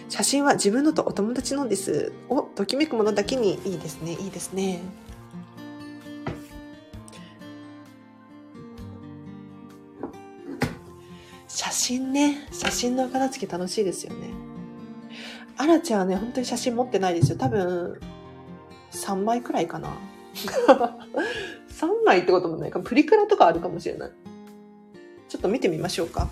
[0.09, 2.13] 写真は自分のとお友達のです。
[2.29, 4.13] お、ときめくものだけにいいですね。
[4.13, 4.81] いいですね。
[11.89, 12.47] 真ね。
[12.53, 14.29] 写真の片付け楽しいですよね。
[15.57, 17.39] アラちゃんはね、本当に写真持ってないですよ。
[17.39, 17.99] 多分、
[18.93, 19.97] 3枚くらいかな。
[21.71, 22.81] 3枚ってこともないか。
[22.81, 24.11] プリクラとかあるかもしれない。
[25.31, 26.29] ちょっと見てみましょうか。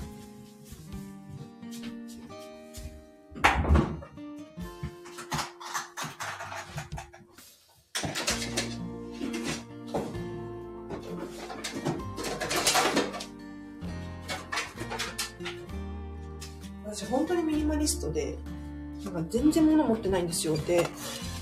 [19.86, 20.86] 持ってないんですよって、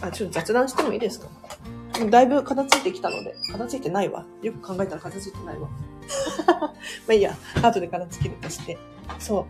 [0.01, 1.29] あ、ちょっと雑談してもいいですか？
[2.11, 4.27] だいぶ片付いてきたので、片付いてないわ。
[4.43, 5.69] よく考えたら片付いてないわ。
[6.49, 6.69] ま
[7.11, 8.77] あいいや、後で片付けるとして。
[9.19, 9.45] そう。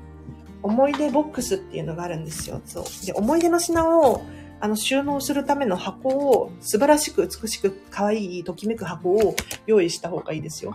[0.62, 2.60] 思い出ボックスっていうのがあるんですよ。
[2.64, 2.84] そう。
[3.06, 4.22] で、思い出の品を、
[4.60, 9.34] あの、収納するための箱を、素晴らしく美しく可愛い、ときめく箱を
[9.66, 10.74] 用意した方がいいですよ。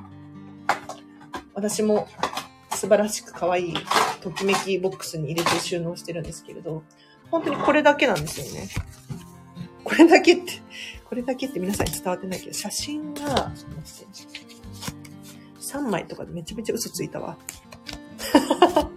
[1.54, 2.08] 私も
[2.72, 3.74] 素晴らしく可愛い、
[4.22, 6.84] ときめきボックスに入れて収納してるんですけれど、
[7.32, 8.70] 本当にこれだけなんですよね。
[9.84, 10.54] これだけって、
[11.08, 13.52] これだけって皆さんに伝わってないけど、写真が、
[15.60, 17.38] 3枚とかでめちゃめちゃ嘘ついたわ。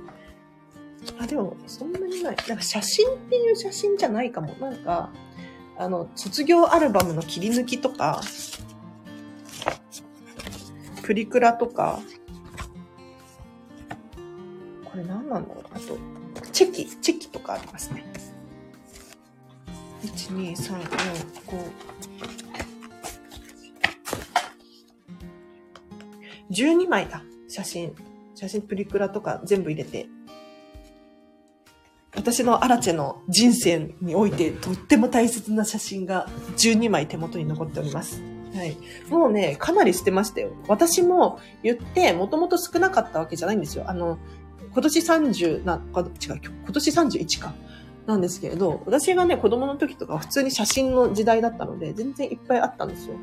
[1.18, 2.36] あ、でも、そんなにない。
[2.48, 4.54] なんか写真っていう写真じゃないかも。
[4.54, 5.10] なんか、
[5.78, 8.20] あの、卒業アルバムの切り抜きとか、
[11.02, 12.00] プリクラとか、
[14.84, 15.64] これ何なんだろう？
[15.74, 15.98] あと、
[16.52, 18.04] チェキ、チェキとかありますね。
[20.02, 20.92] 1、2、3、4、
[21.46, 21.70] 5。
[26.50, 27.22] 12枚だ。
[27.48, 27.94] 写真。
[28.34, 30.08] 写真プリクラとか全部入れて。
[32.14, 38.22] 私のアラチェの人生においてとっても大切な写真が12枚手元に残っております。
[38.54, 38.76] はい。
[39.08, 40.52] もうね、かなり捨てましたよ。
[40.68, 43.84] 私も言って、もともと少なかったわけじゃないんですよ。
[43.88, 44.18] あの、
[44.72, 47.54] 今年30な、違う、今年31か。
[48.06, 53.14] なんですけれど、私がね、子供の時とか普通に写真の時代だったので、全然いっぱいあったんですよ。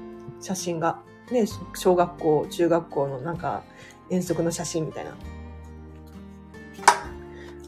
[0.42, 1.02] 写真が。
[1.32, 3.64] ね、小学校、中学校のなんか
[4.10, 5.12] 遠足の写真みたいな。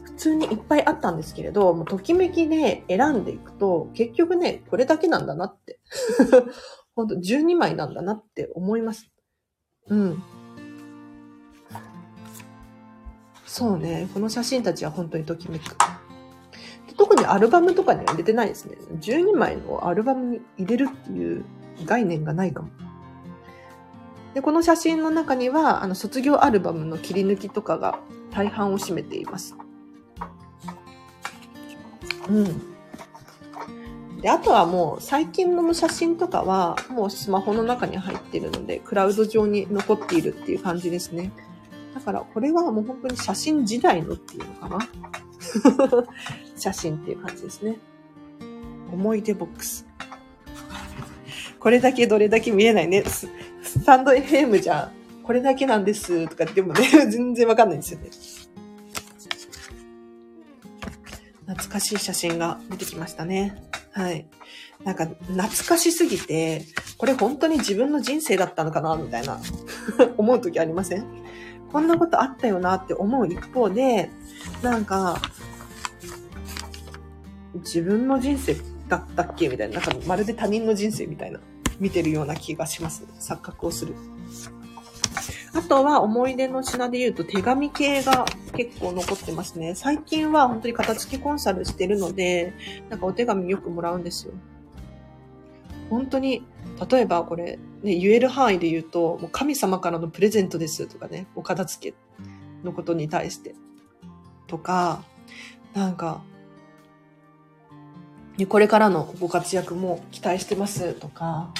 [0.04, 5.80] 普通にいっぱいあったんですけれど、もうときめきで選んでいくと、結局ね、これだけなんだなって。
[6.94, 9.10] ほんと12枚なんだなって思います。
[9.88, 10.22] うん。
[13.52, 14.08] そうね。
[14.14, 15.76] この写真たちは本当にときめく。
[16.96, 18.78] 特にアルバムとかには入れてないですね。
[18.98, 21.44] 12枚のアルバムに入れるっていう
[21.84, 22.70] 概念がないかも。
[24.32, 27.98] で、この写真の中には、あの、卒業アルバムの切り抜きとかが
[28.30, 29.54] 大半を占めています。
[32.30, 32.62] うん。
[34.22, 41.30] で、あとはもう最近の写真とかはもうスマホの中に入ってるので、クラウド上に残っているっていう感じですね。
[41.94, 44.78] だからこれはもう本当に写真時代のっていうのかな
[46.56, 47.78] 写真っていう感じですね。
[48.92, 49.86] 思い出ボックス。
[51.58, 53.04] これだけどれだけ見えないね。
[53.04, 53.28] ス
[53.84, 54.90] タンド FM じゃ、
[55.22, 58.10] これだけなんですとかでもね、 全然わかんないんですよね。
[61.46, 63.62] 懐かしい写真が出てきましたね。
[63.92, 64.26] はい。
[64.84, 66.64] なんか、懐かしすぎて、
[66.98, 69.40] これ本当に自分の人生だったのかなみたいな
[70.16, 71.21] 思う時ありません？
[71.72, 74.10] こんなことあったよなって思う一方で、
[74.62, 75.20] なんか、
[77.54, 78.56] 自分の人生
[78.88, 81.40] だったっけみたいな、なんかまるで他人の人生みたいな、
[81.80, 83.04] 見てるような気がします。
[83.18, 83.94] 錯覚をする。
[85.54, 88.24] あとは思い出の品で言うと手紙系が
[88.56, 89.74] 結構残ってますね。
[89.74, 92.54] 最近は本当に片付けコンサルしてるので、
[92.88, 94.34] なんかお手紙よくもらうんですよ。
[95.90, 96.42] 本当に、
[96.90, 101.96] 例えばこれ、ね、言える範囲で言うと、もう神様からのプレゼントですとかね、お片付け
[102.64, 103.54] のことに対して。
[104.46, 105.04] とか、
[105.74, 106.22] なんか、
[108.48, 111.52] これからのご活躍も期待してますとか、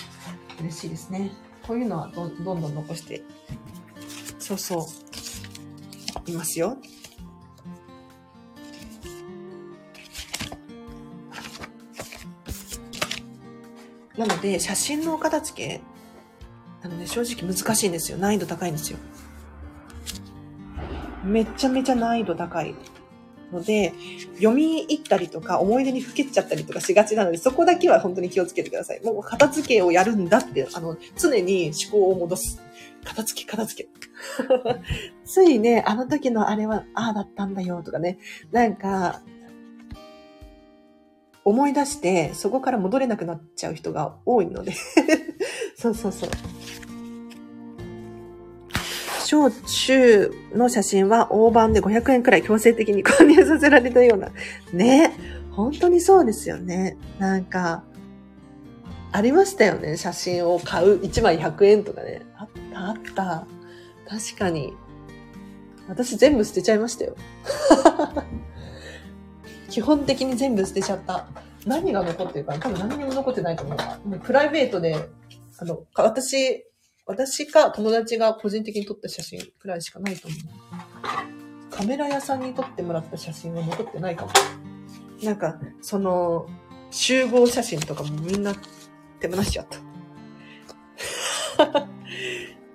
[0.61, 1.31] 嬉しいですね。
[1.67, 3.23] こういうのはどどんどん残して
[4.39, 4.89] そうそ
[6.27, 6.31] う。
[6.31, 6.77] いますよ。
[14.17, 15.81] なので、写真のお片付け、
[16.83, 18.19] あのね、正直難しいんですよ。
[18.19, 18.99] 難易度高いんですよ。
[21.25, 22.75] めちゃめちゃ難易度高い
[23.53, 23.93] ので、
[24.35, 29.03] 読み入ったりとか、思い出にふけっちゃったりとかしがちなので、そこだけは本当に気をつけてください。
[29.05, 32.61] もう片付けをやるんだって、あの、常に思考を戻す。
[33.05, 33.89] 片付け、片付け。
[35.25, 38.19] ついね、あの時のあれは、ああだったんだよとかね、
[38.51, 39.23] なんか、
[41.45, 44.73] 思い出して、そこから戻れなくなっちゃう人が多いので
[45.77, 46.31] そうそうそう。
[49.25, 54.31] 小中の写真は大判で500円くらい強制的に購入させられたような。
[54.73, 55.17] ね。
[55.53, 56.97] 本当にそうですよね。
[57.19, 57.83] なんか、
[59.11, 59.97] ありましたよね。
[59.97, 61.01] 写真を買う。
[61.01, 62.23] 1枚100円とかね。
[62.37, 63.47] あった、あった。
[64.09, 64.75] 確かに。
[65.89, 67.17] 私全部捨てちゃいましたよ。
[69.73, 71.27] 基本的に全部捨てちゃった。
[71.67, 74.09] 何が残ってるか多分何にも残ってないと思う。
[74.09, 75.09] もうプライベートで、
[75.59, 76.67] あの、私、
[77.07, 80.41] 私か友達が個人的に撮った写真くらいしかないと思う。
[81.71, 84.33] カメラ屋さんに撮ってもらった写真は残ってないかも。
[85.23, 86.47] なんか、その、
[86.91, 88.55] 集合写真とかもみんな
[89.21, 89.67] 手放しちゃっ
[91.57, 91.79] た。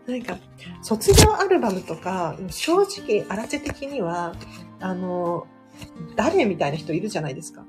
[0.12, 0.40] なんか、
[0.82, 4.34] 卒業アルバムとか、正直、あらせ的には、
[4.80, 5.46] あの、
[6.16, 7.66] 誰みたいな人いるじゃないですか。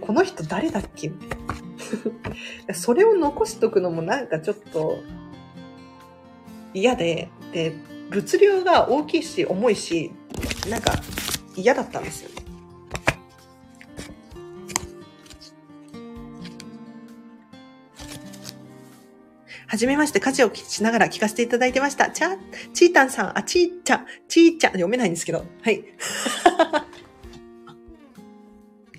[0.00, 1.12] この人誰だっけ。
[2.74, 4.98] それを残しとくのもなんかちょっと
[6.74, 7.74] 嫌で、で、
[8.10, 10.12] 物量が大きいし重いし、
[10.68, 10.92] なんか
[11.56, 12.43] 嫌だったんですよね。
[19.74, 22.08] はじめまして、家事をしながら聞かせていただいてました。
[22.08, 22.36] ちゃ、
[22.72, 25.82] ちーたんさん、あ、ちーちゃん、ちーちゃ、読めないんですけど、はい。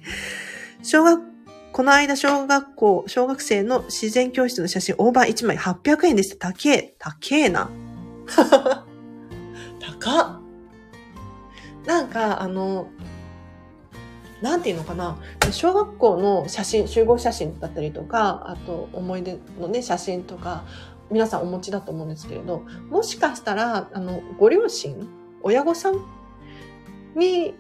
[0.84, 1.24] 小学、
[1.72, 6.52] この間小学校、小学生の自然教室の写真、大判1枚800円でした。
[6.52, 7.70] 高え、高えな。
[9.80, 10.42] 高っ。
[11.86, 12.90] なんか、あの、
[14.46, 15.18] なんていうのかな、
[15.50, 20.66] 小学校の写真、集合写真だったりとか、あと思い出のね、写真とか、
[21.10, 25.08] 皆さんお持ちだと思うんですけれど、もしかしたら、あの、ご両親、
[25.42, 25.96] 親御さん
[27.16, 27.56] に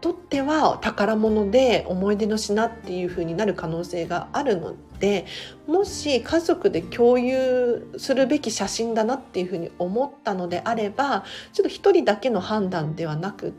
[0.00, 5.26] とっては宝物で思い出の品っていう風になる可能性があるので、
[5.66, 13.52] もし家族で共有するべき写真だなっていう風に思ったのであれば、ちょっと一人だけの判断ではなくっ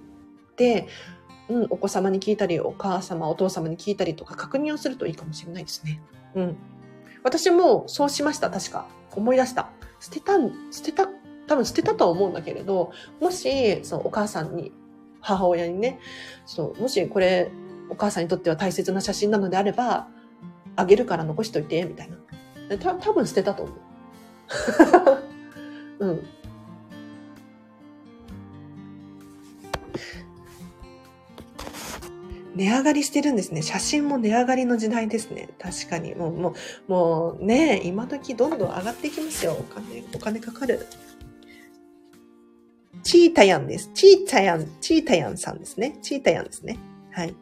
[0.56, 0.88] て、
[1.50, 6.02] うん、お子様に聞いたり、お母様、お父様に聞いたりとか確認をするといいかもしれないですね。
[6.36, 6.58] うん。
[7.24, 8.88] 私もそうしました、確か。
[9.16, 9.70] 思い出した。
[10.00, 10.34] 捨てた、
[10.72, 11.08] 捨てた
[11.50, 14.72] 多分捨てたとは思うんだけれど、もし、そのお母さんに、
[15.20, 16.00] 母親にね、
[16.46, 17.52] そう、もしこれ、
[17.90, 20.08] お母さんにとっては大切な写真なのであれば、
[20.76, 22.78] あげるから残しといて、みたいな。
[22.78, 23.78] た多分捨てたと思う。
[26.06, 26.28] うん。
[32.56, 33.62] 値上がりしてるんですね。
[33.62, 35.50] 写真も値上がりの時代ですね。
[35.60, 36.16] 確かに。
[36.16, 36.56] もう、も
[36.88, 39.58] う、もうね、今時どんどん上がっていきますよ。
[39.60, 40.86] お金、お金かかる。
[43.04, 43.92] チータヤンです。
[43.94, 45.98] チータヤン、チータヤンさんですね。
[46.02, 46.78] チータヤンですね。
[47.12, 47.36] はい。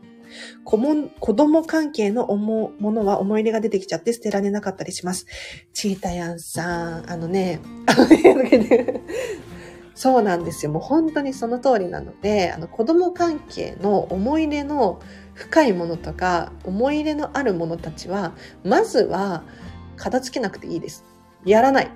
[0.64, 5.26] 子も子供関係の思うものは思い入れが出てきちゃって捨てられなかったりします。
[5.74, 9.02] チータヤンさん、あのね、あのね、
[9.98, 10.72] そうなんですよ。
[10.72, 15.02] もう本当にその通りなので、あの子供関係の思い入れの
[15.34, 18.34] 深いものとか、思い入れのあるものたちは、
[18.64, 19.44] まずは
[19.96, 21.04] 片付けなくていいです。
[21.46, 21.90] やらない。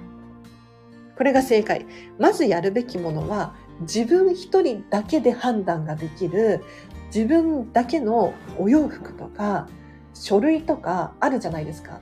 [1.16, 1.86] これが正解。
[2.18, 6.64] まずやるべきものは、自分一人だけで判断ができる、
[7.14, 9.68] 自分だけのお洋服とか、
[10.16, 11.99] 書類とかあるじゃないですか。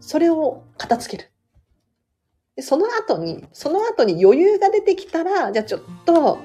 [0.00, 1.30] それを片付ける。
[2.60, 6.38] でその後に、その後に余裕が出てきたら、じゃあちょっと、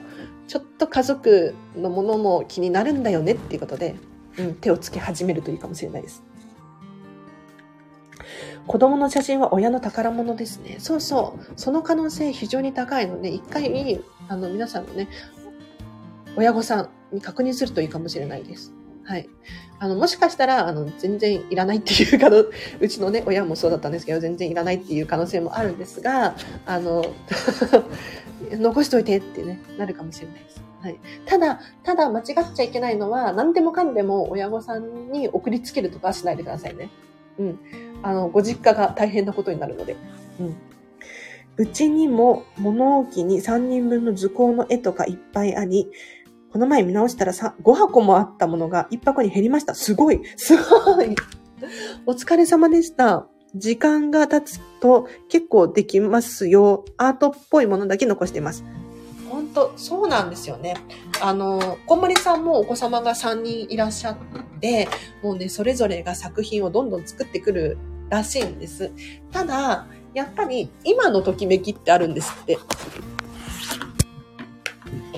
[0.47, 3.95] ちょっと家族のものも気になるんだよねっていうことで、
[4.37, 6.23] うん、手をつけ始めるといいかもしれないです。
[8.65, 10.77] 子供の写真は親の宝物ですね。
[10.79, 11.53] そうそう。
[11.57, 15.09] その可能性非常に高いので、一回、あの、皆さんのね、
[16.37, 18.71] 親御さんに確認するといいかもしれないです。
[19.05, 19.29] はい。
[19.77, 22.43] あの、もしかしたら、あの、全然いらないっていうかの、
[22.79, 26.35] うちのね、親もそうだったんですけど、全然いらないっていう可能性もあるんですが、
[26.65, 27.05] あの、
[28.51, 30.61] 残しといてってね、なるかもしれないです。
[30.81, 30.99] はい。
[31.25, 36.89] ただ、ただ間違っちゃいけないのは、何でもかんでも親御さんに送りつけるとかしないでくださいね。
[37.37, 37.59] うん。
[38.01, 39.95] あの、ご実家が大変なことになるので。
[40.39, 40.55] うん。
[41.57, 45.89] うちにも物置に3人分の図工の絵とかいっぱいあり、
[46.55, 49.75] この前見直したら5箱もあったものが1箱に減りました。
[49.75, 51.13] すごいすごい
[52.05, 53.27] お疲れ様でした。
[53.55, 56.85] 時間が経つと結構できますよ。
[56.95, 58.63] アートっぽいものだけ残しています。
[59.29, 60.77] 本当そうなんですよね。
[61.21, 64.17] あの、こんまりさんもお子様が3人いらっしゃっ
[64.61, 64.87] て、
[65.21, 67.77] もうね、それぞれが作品をどんどん作ってくる
[68.07, 68.93] らしいんです。
[69.29, 72.57] ただ、やっぱり今のときめきってあるんですって。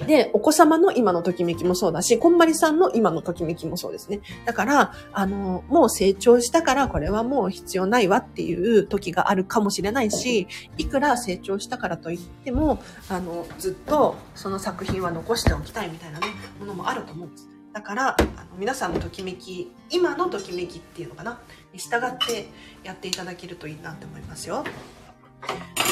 [0.07, 4.21] で、お子様の今のときめきもそうだし、こんまりさんの今のときめきもそうですね。
[4.45, 10.47] だから、あの、もう成長したからこれはもう必要ないわっていう時があるかもしれないし、
[10.77, 16.27] いくら成長したからといっても、あの、ずっとその作品は残しておきたいみたいなね、
[16.59, 17.49] ものもあると思うんです。
[17.73, 18.27] だから、あの
[18.57, 21.39] 皆さんのときめき、今のときめきっていうのかな、
[21.73, 22.49] に従って
[22.83, 24.63] やっていただけるといいなって思いますよ。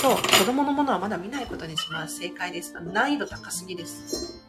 [0.01, 2.19] そう、子供のものはまだ見ないことにします。
[2.19, 2.73] 正解です。
[2.73, 4.41] 難易度高すぎです。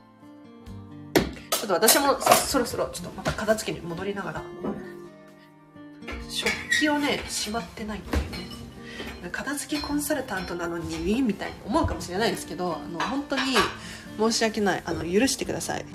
[1.51, 4.43] ちょっと私もそろそろちょっとまた片付けに戻りながら、
[6.29, 8.37] 食器をね、しまってないっていうね。
[9.33, 13.57] 片付けコンサルタントなのに、みたいに思うかもしれないですけど、あの、本当に
[14.19, 14.83] 申し訳ない。
[14.85, 15.87] あの、許してください。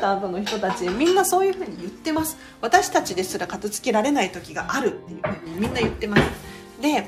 [0.00, 6.22] タントの人たちみんなそういうふうに言ってます私たちですら片付けられない時があるっていうふうにみんな言ってます
[6.80, 7.06] で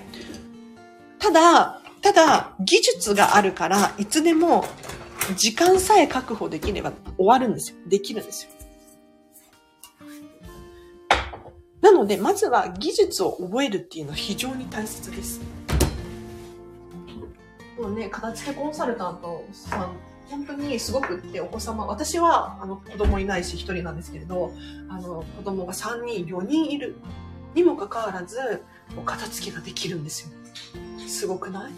[1.18, 4.64] ただただ技術があるからいつでも
[5.36, 8.50] 時間さえ確保できれば終わるんですよできるんですよ
[11.80, 15.40] なのでまずは技術を覚えるっていうのは非常に大切です
[17.78, 24.50] もうね片付けコンサルタントさん本当にすごくってお子様、私はあの子供いないし1人なんですけれど、
[24.88, 26.96] あの子供が3人、4人いる
[27.54, 28.62] にもかかわらず、
[28.96, 30.30] お片付けができるんですよ。
[31.06, 31.72] すごくない？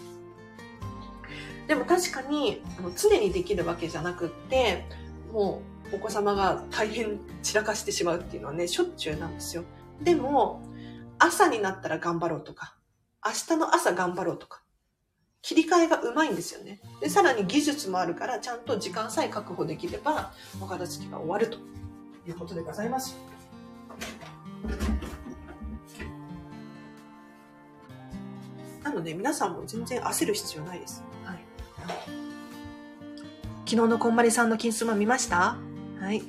[1.66, 4.86] でも確かにあの常にできるわけじゃなくって、
[5.32, 9.64] もうお子様が大変散らかしてしまうっていうのはね、しょっちゅうなんですよ。
[10.00, 10.62] でも、
[11.18, 12.76] 朝になったら頑張ろうとか、
[13.24, 14.62] 明日の朝頑張ろうとか、
[15.45, 16.80] 切り替えがうまいんですよね。
[17.03, 21.59] で、さらに技術もあるから、ちゃんと時間さえ確保できれば、お片付けが終わると
[22.26, 23.14] いうことでございます。
[28.82, 31.05] なので、皆さんも全然焦る必要ないです。
[31.24, 31.45] はい。
[33.66, 35.59] 昨日のこんまりさんの金スマ見ました？
[36.01, 36.22] はい。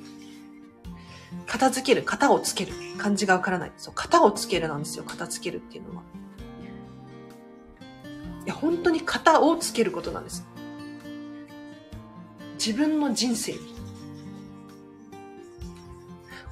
[1.46, 2.74] 片付ける、型をつける。
[2.98, 3.72] 漢字がわからない。
[3.78, 5.04] そう、型をつけるなんですよ。
[5.04, 6.02] 片付けるっていうのは。
[8.46, 10.44] や、本当に型をつけることなんです。
[12.54, 13.76] 自分の人生に。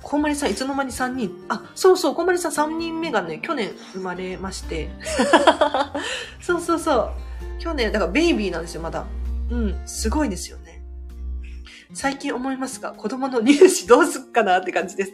[0.02, 4.90] こんまりさんいつの間に3人、あ、そうそう、こんまりさん3人目がね、去年生まれまして。
[6.42, 7.10] そうそうそう。
[7.58, 9.06] 去年、だからベイビーなんですよ、まだ。
[9.50, 10.82] うん、すごいですよね。
[11.94, 15.12] 最近思いますが、子供の入試どうすっかなって感じです。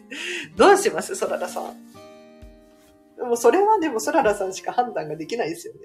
[0.57, 1.15] どうします？
[1.15, 1.75] ソララさん。
[3.17, 5.81] でもそれはでもソララさんしか判断ができないですよね。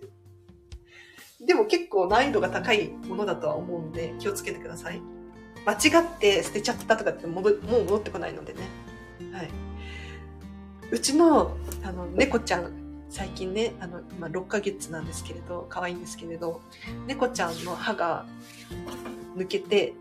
[1.45, 5.01] でも結構難易度が高いものだとは思うんで気をつけてください。
[5.65, 8.61] 間違って捨てちゃったとかって戻もう戻ってこないのでね。
[9.31, 9.49] はい。
[10.91, 12.71] うちの、あの、猫ちゃん、
[13.09, 16.61] 最近ね、あの、今6ヶ月なんですけれど、可愛いんですけれど、
[17.07, 18.25] 猫ちゃんの歯が
[19.35, 19.93] 抜けて、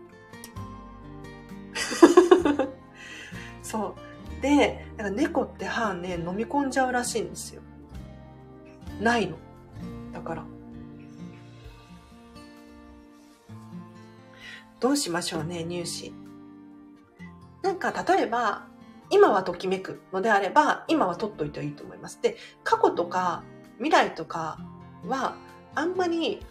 [3.63, 3.95] そ
[4.39, 4.41] う。
[4.41, 7.61] で、だから猫って歯ね、飲み込んじゃうらしいんですよ。
[9.01, 9.37] ないの。
[10.13, 10.45] だから。
[14.85, 16.13] どうしましょうね、入試。
[17.63, 18.67] なんか、例えば、
[19.09, 22.21] 今はときめくのであれば、今は取っといていいと思います。
[22.21, 23.41] で、過去とか
[23.77, 24.59] 未来とか
[25.07, 25.37] は、
[25.73, 26.45] あんまり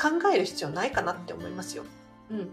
[0.00, 1.84] 考える必要ないかなって思いますよ。
[2.30, 2.50] うん。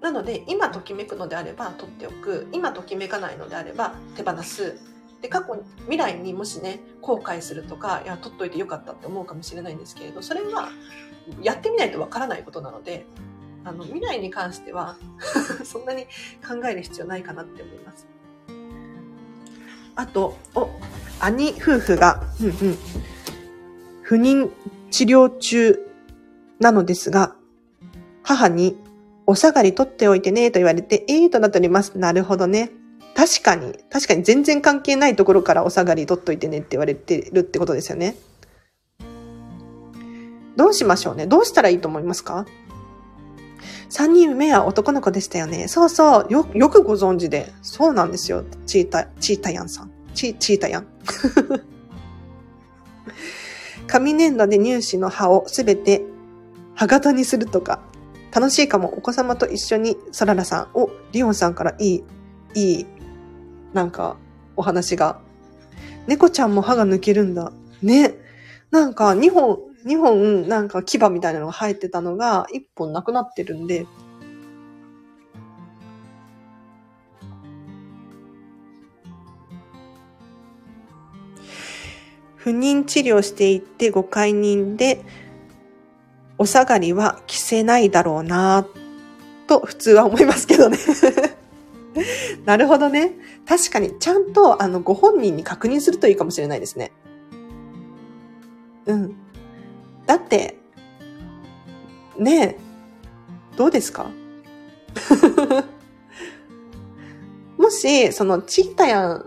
[0.00, 2.48] なので、今ときめくのであれば取っておく。
[2.50, 4.76] 今ときめかないのであれば手放す。
[5.22, 10.70] で、過去、未来にもしね、後悔するとか、いや、取っといてよかったって思うかもしれないんですけれど、それは、
[11.42, 13.06] やってみないとわからないことなので、
[13.64, 14.96] あの、未来に関しては、
[15.64, 16.04] そんなに
[16.46, 18.06] 考える必要ないかなって思います。
[19.96, 20.68] あと、お、
[21.20, 22.78] 兄夫婦が、うんうん、
[24.02, 24.50] 不妊
[24.90, 25.78] 治療中
[26.60, 27.36] なのですが、
[28.22, 28.76] 母に、
[29.26, 31.96] お下がり取っておいてね、と言われて、ええー、となっております。
[31.96, 32.70] なるほどね。
[33.14, 38.16] 確かに、確かに全然関係ないところからお下がり取っといてねって言われてるってことですよね。
[40.56, 41.26] どうしましょうね？
[41.26, 42.46] どうしたらいいと思いますか？
[43.88, 45.68] 三人目は男の子でしたよね。
[45.68, 46.26] そうそう。
[46.30, 47.52] よ、よくご存知で。
[47.62, 48.44] そうなんですよ。
[48.66, 49.90] チータ、チータヤンさん。
[50.14, 50.86] チ、チータヤン。
[53.86, 56.02] 紙粘土で乳歯の歯をすべて
[56.74, 57.80] 歯型にするとか。
[58.32, 58.92] 楽しいかも。
[58.96, 60.68] お子様と一緒に、サララさん。
[60.74, 62.04] お、リオンさんからいい、
[62.56, 62.86] いい、
[63.72, 64.16] なんか、
[64.56, 65.20] お話が。
[66.08, 67.52] 猫ちゃんも歯が抜けるんだ。
[67.80, 68.14] ね。
[68.72, 73.86] なんか、2本、2本、なんか牙みたいなのが生えてたのが、1本なくなってるんで、
[82.36, 85.02] 不妊治療していってご解任で、
[86.36, 88.66] お下がりは着せないだろうな
[89.46, 90.78] と普通は思いますけどね。
[92.44, 93.12] なるほどね。
[93.46, 96.92] 確かに、ちゃんと、あの、ご本人に確認するといいかもしれないですね。
[98.86, 99.23] うん。
[100.06, 100.58] だって、
[102.18, 102.58] ねえ、
[103.56, 104.06] どうですか？
[107.58, 109.24] もし、その、チータヤン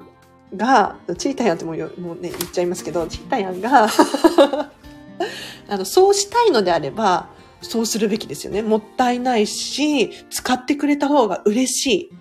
[0.56, 3.88] が、チータヤンってもうもうね、言っちゃいますけど、チータヤンが
[5.70, 7.30] あの、そうしたいのであれば、
[7.62, 8.62] そうするべきですよね。
[8.62, 12.12] もったいないし、使ってくれた方が嬉しい。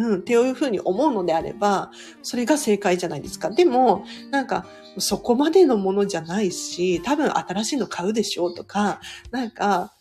[0.00, 1.90] うん、っていうふうに思うのであれば、
[2.22, 3.50] それが正解じゃないですか。
[3.50, 4.66] でも、なんか、
[4.98, 9.92] そこまでのものじゃないし、多分新しいの買うでしょうとか、なんか、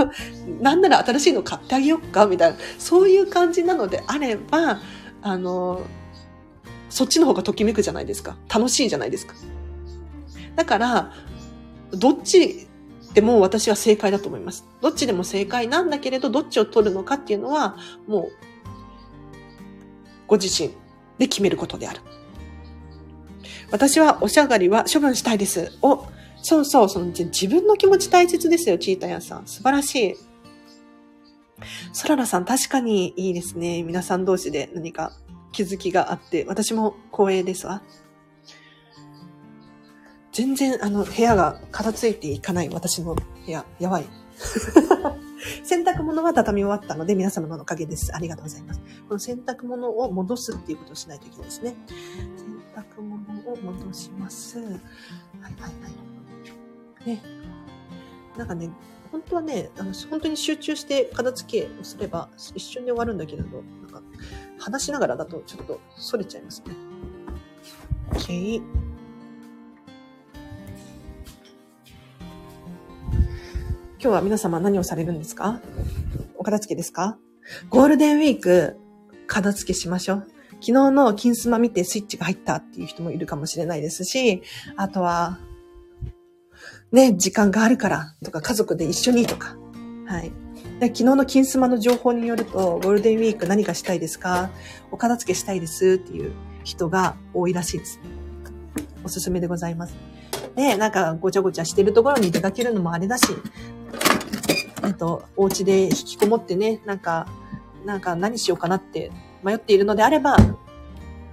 [0.60, 4.80] なんなら新しいの買ってあげようかみたいな、そういう感じなのであれば、
[5.22, 5.80] あの、
[6.90, 8.36] そっちの方がときめくじゃないですか。
[8.52, 9.34] 楽しいじゃないですか。
[10.54, 11.12] だから、
[11.92, 12.68] どっち
[13.14, 14.66] でも私は正解だと思います。
[14.82, 18.45] どっちでも正解なんだけれど、どっちを取るのかっていうのは、もう、
[20.26, 20.70] ご自身
[21.18, 22.00] で決めることである。
[23.70, 25.72] 私はおしゃがりは処分したいです。
[25.82, 26.06] お、
[26.42, 29.46] そうそう、その自分の気持ち大切ですよ、チータヤさん。
[29.46, 30.14] 素晴らしい。
[31.92, 33.82] ソララさん、確かにいいですね。
[33.82, 35.12] 皆さん同士で何か
[35.52, 37.82] 気づきがあって、私も光栄ですわ。
[40.32, 44.04] 全然、あの、部屋が片付いていかない私の部屋、やばい。
[45.62, 48.14] 洗濯物は畳み終わったので、皆様のおかげです。
[48.14, 48.80] ありがとうございます。
[49.08, 51.76] この洗濯物を戻すっていうことをしないといけないですね。
[52.36, 54.58] 洗濯物を戻します。
[54.58, 55.68] はいはいは
[57.04, 57.08] い。
[57.08, 57.22] ね。
[58.36, 58.70] なんかね、
[59.12, 64.02] 本当はね、あの本当に集中して片付けをすれば一瞬で終わるんだけれど、なんか
[64.58, 66.74] 話しながらだとちょっと逸れちゃいますね。
[68.12, 68.85] OK。
[74.06, 75.60] 今日は皆様何をされるんですか？
[76.38, 77.18] お片付けですか？
[77.70, 78.76] ゴールデンウィーク、
[79.26, 80.28] 片付けしましょう。
[80.60, 84.44] 昨日の金スマ見てスイッチが入ったっていう人もいるかもしれないですし、
[84.76, 85.40] あとは、
[86.92, 89.56] ね、時間があるからとか、家族で一緒にとか、
[90.06, 90.30] はい。
[90.78, 94.50] で昨日の金スマの情報によると、ゴールデンウィーク何かしたいですか？
[94.92, 96.30] お片付けしたいですっていう
[96.62, 97.98] 人が多いらしいです。
[99.02, 99.96] おすすめでございます。
[100.54, 103.24] で、なんかごちゃごちゃしてるところに出かけるのもあれだし、
[104.86, 107.26] えっと、お家で引きこもってね、なんか、
[107.84, 109.10] なんか何しようかなって
[109.42, 110.36] 迷っているのであれば、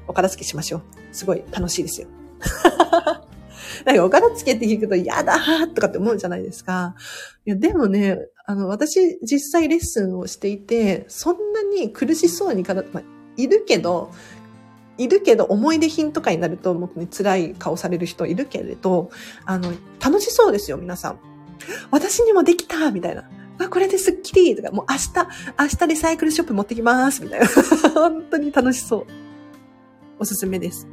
[0.07, 0.81] お片付けしましょう。
[1.11, 2.07] すごい楽しいですよ。
[3.85, 6.95] なんかお片付けって聞くと嫌だーとかって思うじゃないですか。
[7.45, 13.03] いや、でもね、あの、私実際レッスンをしていて、そんなに苦しそうにかまあ、
[13.37, 14.11] いるけど、
[14.97, 19.09] いるけど、思い出品とかになると、もうね、辛い顔される人いるけれど、
[19.45, 19.73] あの、
[20.03, 21.19] 楽しそうですよ、皆さん。
[21.89, 23.23] 私にもできたみたいな。
[23.65, 25.27] あ、これでスッキリとか、もう明日、
[25.59, 27.47] 明日リサイクルショップ持ってきますみたいな。
[27.93, 29.07] 本当に楽しそう。
[30.19, 30.87] おすすめです。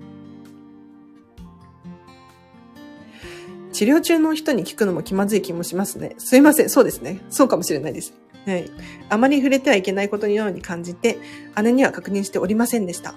[3.73, 6.15] 治療中の人に聞くのも気まずい気もしますね。
[6.19, 6.69] すいません。
[6.69, 7.21] そうですね。
[7.31, 8.13] そうかもしれないです。
[8.47, 8.71] はい。
[9.09, 11.19] あまり触れてはいけないことのように感じて、
[11.63, 13.15] 姉には確認しておりませんでした。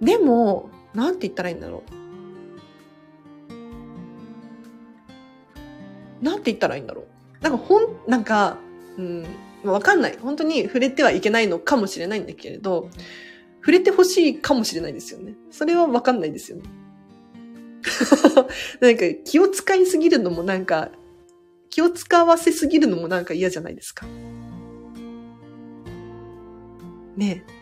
[0.00, 2.07] でも、なんて言ったらいいんだろう。
[6.22, 7.42] なんて言ったらいいんだろう。
[7.42, 8.58] なんかほん、なんか、
[8.96, 9.26] うん、
[9.64, 10.18] わかんない。
[10.20, 12.90] 本当に触れてはいけないのかもしれないんだけれど、
[13.60, 15.34] 触れてほしいかもしれないですよね。
[15.50, 16.64] それはわかんないですよね。
[18.80, 20.90] なんか気を使いすぎるのもなんか、
[21.70, 24.06] 気を使わせすぎるのもなんか嫌じゃないですか。
[27.16, 27.57] ねえ。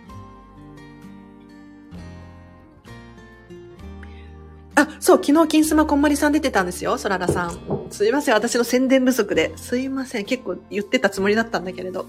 [4.77, 7.87] あ、そう、昨日金スマこんまりさん出てたんですよ、そららさん。
[7.91, 9.53] すいません、私の宣伝不足で。
[9.57, 12.07] すいません、結構言ってたつもりだったんだけれど。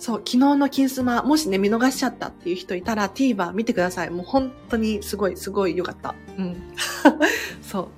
[0.00, 4.10] そう、昨日の金スマ、もしね、見逃しちゃったっていう人いたら TVer 見てください。
[4.10, 6.16] もう本当にすごい、すごい良かった。
[6.36, 6.56] うん。
[7.62, 7.88] そう。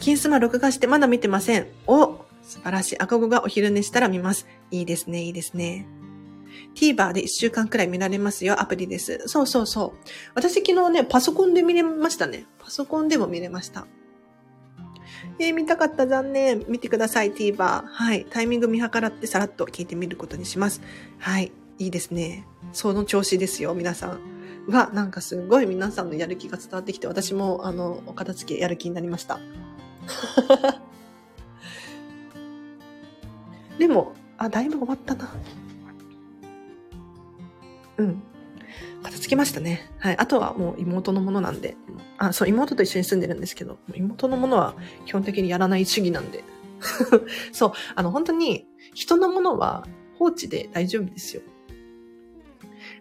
[0.00, 1.66] 金スマ録画してまだ見てません。
[1.86, 2.98] お素晴らしい。
[2.98, 4.46] 赤子がお昼寝したら見ます。
[4.70, 5.86] いいですね、いいですね。
[6.76, 9.22] TVer で1週間くらい見られますよ、アプリです。
[9.26, 10.08] そうそうそう。
[10.34, 12.46] 私昨日ね、パソコンで見れましたね。
[12.58, 13.86] パソコンでも見れました。
[15.38, 16.64] えー、見たかった、残念。
[16.68, 17.84] 見てください、TVer。
[17.86, 18.26] はい。
[18.28, 20.82] タイミング見計らってさらっと聞いてみることにします。
[21.18, 21.50] はい。
[21.78, 22.46] いいですね。
[22.72, 24.20] その調子ですよ、皆さん。
[24.68, 29.38] は、なんかすごい皆さんのやる気が伝わってきて、私も、あの、お片付けやる気になりました。
[33.78, 35.32] でも、あ、だいぶ終わったな。
[37.98, 38.22] うん。
[39.02, 39.90] 片付けましたね。
[39.98, 40.16] はい。
[40.18, 41.76] あとはもう妹のものなんで。
[42.18, 44.74] あ、そう、妹と一緒に住んでるんですけど、妹のものは
[45.04, 46.44] 基本的にやらない主義なんで。
[47.52, 49.86] そう、あの、本当に人のものは
[50.18, 51.42] 放置で大丈夫ですよ。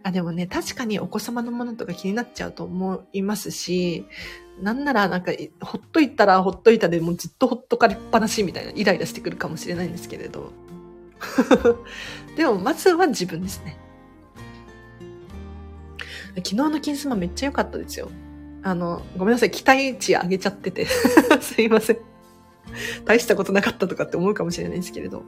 [0.03, 4.05] あ、でもね、確かにお子様のものとか気になっちゃうと思いますし、
[4.61, 5.31] なんならなんか、
[5.61, 10.53] ほっといたらほっといたでもうずっとほっとかれっぱなしみたいなイライラしてくるかもしれないんですけれど。
[12.37, 13.77] でも、まずは自分ですね。
[16.37, 18.09] 昨日の金スマめっちゃ良かったですよ。
[18.63, 20.85] あの、ごめんなさい、期待値上げちゃってて。
[21.39, 21.97] すいません。
[23.05, 25.23] 大したことなかったとかって思うかもしれないですけれど。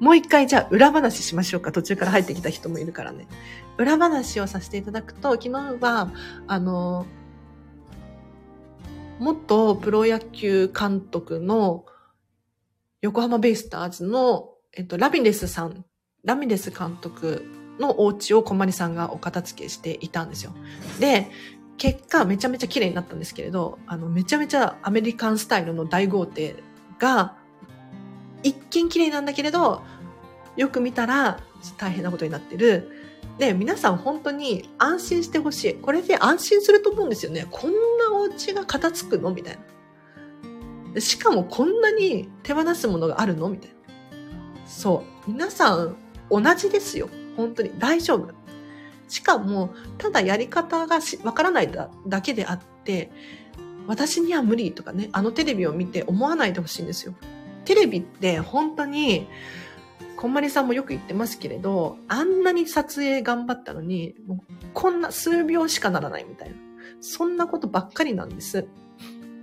[0.00, 1.72] もう一回じゃあ裏話しましょうか。
[1.72, 3.26] 途中から入ってきた人もいるからね。
[3.78, 5.50] 裏話をさせていただくと、昨日
[5.80, 6.12] は、
[6.46, 7.06] あの、
[9.20, 11.86] 元プロ野球監督の
[13.00, 15.84] 横浜ベイスターズの、えっと、ラミレスさん、
[16.24, 20.52] ラミレス監督のお家を小まりさんがお片付けしていたんですよ。
[20.98, 21.30] で、
[21.76, 26.56] 結果めちゃめちゃ綺麗になったんですけれど、あの、めちゃめちゃアメリカンスタイルの大豪邸
[26.98, 27.36] が、
[28.42, 29.82] 一見綺麗なんだけれど、
[30.56, 31.40] よく見たら
[31.76, 32.88] 大変なことになってる。
[33.38, 35.74] で、皆さん本当に安心してほしい。
[35.74, 37.46] これで安心すると思うんですよね。
[37.50, 39.58] こんなお家が片付くのみたい
[40.94, 41.00] な。
[41.00, 43.76] しかもこんなに手放すものがあるのみたいな。
[44.66, 45.30] そう。
[45.30, 45.96] 皆さん
[46.30, 47.08] 同じですよ。
[47.36, 48.28] 本当に大丈夫。
[49.08, 51.70] しかも、ただやり方がわからない
[52.06, 53.10] だけであって、
[53.86, 57.14] 私には無理とかね、あのテレビを見て思わないでほしいんですよ。
[57.64, 59.28] テレビって本当に、
[60.16, 66.56] こんまりさんもよく言ってますけれど、あんなに撮影頑張ったのに、もうこんな数秒しかならないみたいな。
[67.00, 68.66] そんなことばっかりなんです。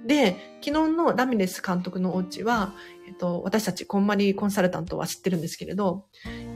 [0.06, 2.74] で、昨日のラミレス監督のお家は、
[3.08, 6.06] えっと、私たちこんまりコンサルタントは知ってるんですけれど、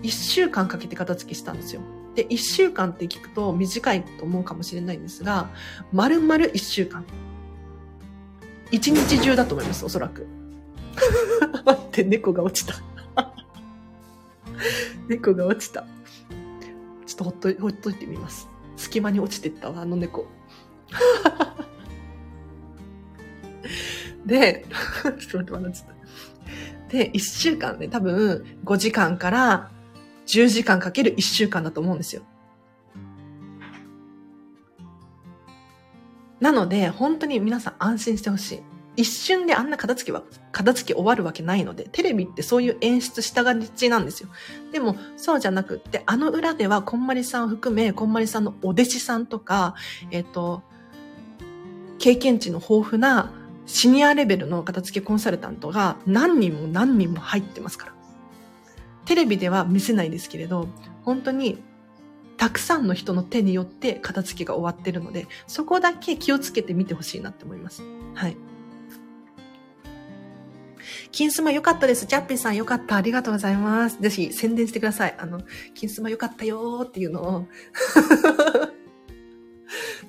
[0.02, 1.82] 一週間かけて片付けしたんですよ。
[2.16, 5.50] で、一週間って聞くと短いと思うかもしれないんですが、
[5.92, 7.06] 丸々一週間。
[8.72, 10.26] 一日中だと思います、おそらく。
[11.66, 12.76] 待って、猫が落ちた。
[15.08, 15.86] 猫が落ちた。
[17.06, 18.48] ちょっとほっと、ほっといてみます。
[18.78, 20.28] 隙間に落ちてったわ、あの猫。
[24.26, 24.66] で、
[25.20, 25.86] ちょっと待って、待っ
[26.88, 27.06] て。
[27.06, 29.72] で、1週間で、ね、多分5時間から
[30.28, 32.22] 10時間かける1週間だと思うんですよ。
[36.40, 38.64] なので、本当に皆さん安心してほしい。
[38.96, 44.30] 一瞬であんな片付けは、片付け終わるわけないので、テレビってそういう演出したがりちなんですよ。
[44.72, 49.74] でも、そうじゃなくって、あの裏では、こんまりさんを含め、こんまりさんのお弟子さんとか、
[50.12, 50.62] えっ、ー、と、
[51.98, 53.32] 経験値の豊富な
[53.66, 57.94] シニアレベルの片付けコンサルタントが何人も何人も入ってますから。
[59.06, 60.68] テレビでは見せないですけれど、
[61.04, 61.62] 本当に
[62.38, 67.84] たくさんの人の手によって片付けが終わってるので、そこだけ気をつけてみてほしいなって思います。
[68.16, 68.38] はい。
[71.12, 72.06] 金スマ良かったです。
[72.06, 72.96] ジャッピーさん良かった。
[72.96, 74.02] ありがとうございます。
[74.02, 75.16] ぜひ宣伝してください。
[75.18, 75.42] あの、
[75.74, 77.48] 金スマ良かったよーっていうのを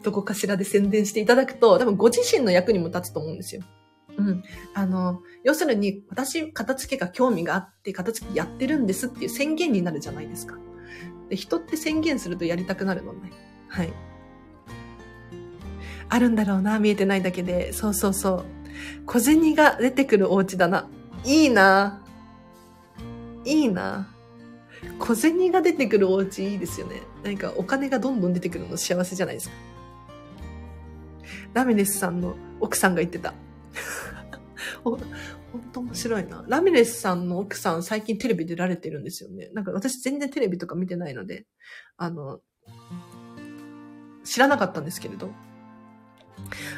[0.05, 3.62] どこかしらで宣伝していただくと、多分ご自身の役にも立つと思うんですよ。
[4.16, 4.42] うん。
[4.74, 10.57] あの、要するに、私、片付けが興味があって、片付けやってるんですっていう宣言になるじゃないですか。
[11.28, 13.32] で、人って宣言するとやりたくなるのね。
[13.68, 13.92] はい。
[16.09, 17.72] あるんだろうな、見えてないだけで。
[17.72, 18.44] そうそうそう。
[19.07, 20.88] 小銭が出てくるお家だな。
[21.24, 22.05] いいな。
[23.44, 24.14] いいな。
[24.98, 27.02] 小銭が出てくるお家いいですよね。
[27.22, 29.55] 何かお金がどんどん出てくるの幸せじゃないですか。
[31.55, 33.32] ラミレスさんの奥さんが言ってた。
[34.82, 34.98] ほん
[35.72, 36.44] と面白いな。
[36.48, 39.50] ラミレスさんの奥さん最近テレビ出られてるんですよね。
[39.55, 41.46] なんか私全然テレビとか見てないので、
[41.96, 42.40] あの、
[44.24, 45.30] 知らなかったんですけれど。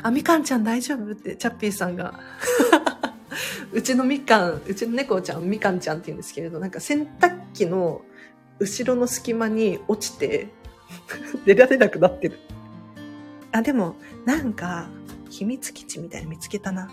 [0.02, 1.12] あ、みかんちゃん大丈夫？
[1.12, 2.20] ってチャッピーさんが。
[3.72, 8.02] うちのみかん、うちの猫ちゃん、みかんちゃんって言うんですけれど、なんか洗濯機の
[8.58, 10.48] 後ろの隙間に落ちて
[11.44, 12.38] 出られなくなってる。
[13.52, 13.96] あ、でも、
[14.26, 14.88] なんか、
[15.30, 16.90] 秘密基地みたいに見つけたな。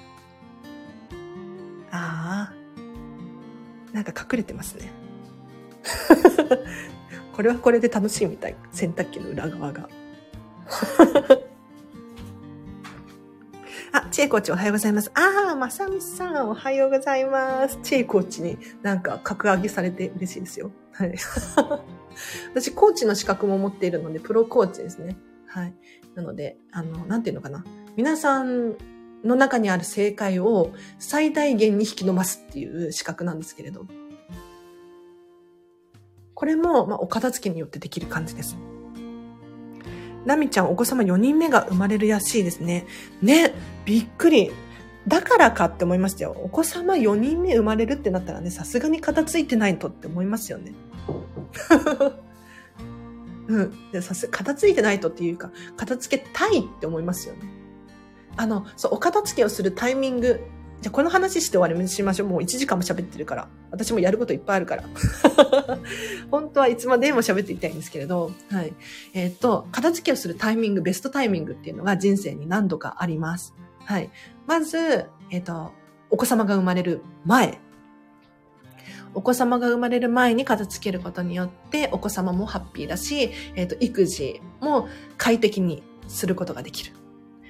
[1.91, 2.53] ああ。
[3.91, 4.91] なんか隠れてますね。
[7.33, 8.55] これはこれで楽しいみたい。
[8.71, 9.89] 洗濯機の裏側が。
[13.91, 15.11] あ、チェイコーチおはようございます。
[15.15, 17.79] ああ、まさみさんおはようございます。
[17.81, 20.71] チェイコーチになんか格上げされて嬉しいですよ。
[20.91, 21.15] はい。
[22.53, 25.17] 私、コーチの資格も持っているので、プロコーチですね。
[25.47, 25.73] はい。
[26.15, 27.63] なので、あの、なんていうのかな。
[27.95, 28.75] 皆さん
[29.23, 33.85] の中にある正解を最大限に引き伸ばすっていう資格なんですけれど。
[36.33, 38.57] これも、まあ、お片付けによってできる感じです。
[40.25, 42.85] ナミちゃんお子様4人目が生まれるらしいですね。
[43.21, 43.53] ね、
[43.85, 44.51] びっくり。
[45.07, 46.35] だからかって思いましたよ。
[46.43, 50.73] お子様4人目生まれるってなったらね、さすがに片付いてないとって思いますよね。
[53.47, 54.01] うん。
[54.01, 57.41] さす片付いてないとっていうか、片付けたいって思いますよね。
[58.35, 60.41] あの、そう、お片付けをするタイミング、
[60.81, 62.27] じゃこの話して終わりにしましょう。
[62.27, 63.47] もう1時間も喋ってるから。
[63.71, 64.83] 私もやることいっぱいあるから。
[66.29, 68.73] 本当はいつまでも喋っていたいんですけれど、はい。
[69.13, 73.55] えっ、と、片付けをするタイミング、ベストタイミングっていうのが人生に何度かあります。
[73.85, 74.11] はい。
[74.45, 75.71] まず、えっ、と、
[76.09, 77.61] お子様が生まれる前。
[79.13, 84.87] お子様が生まれる前に片付けることによって、お子様もハッピーだし、えっ、ー、と、育児も
[85.17, 86.93] 快適にすることができる。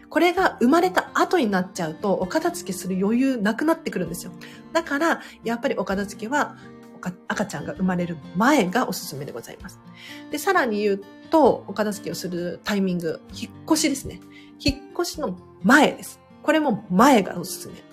[0.09, 4.31] これが生まれた後になっちゃうと、お片付けする余裕なくなってくるんですよ。
[4.71, 6.55] だから、やっぱりお片付けは、
[7.27, 9.79] 赤ちゃんが生まれる前がおすすめでございます。
[10.31, 11.01] で、さらに言う
[11.31, 14.21] と、お片付けをするタイミング、引っ越しですね。
[14.59, 16.19] 引っ越しの前です。
[16.43, 17.92] これも前がおすすめ。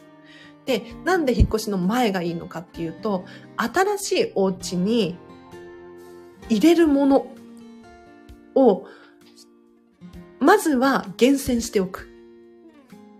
[0.70, 3.24] で、なんで引っ越しの前がいいのかっていうと、
[3.56, 5.18] 新しいお家に
[6.48, 7.26] 入れるもの
[8.54, 8.86] を、
[10.38, 12.08] まずは厳選しておく。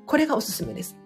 [0.07, 0.97] これがおすすめです。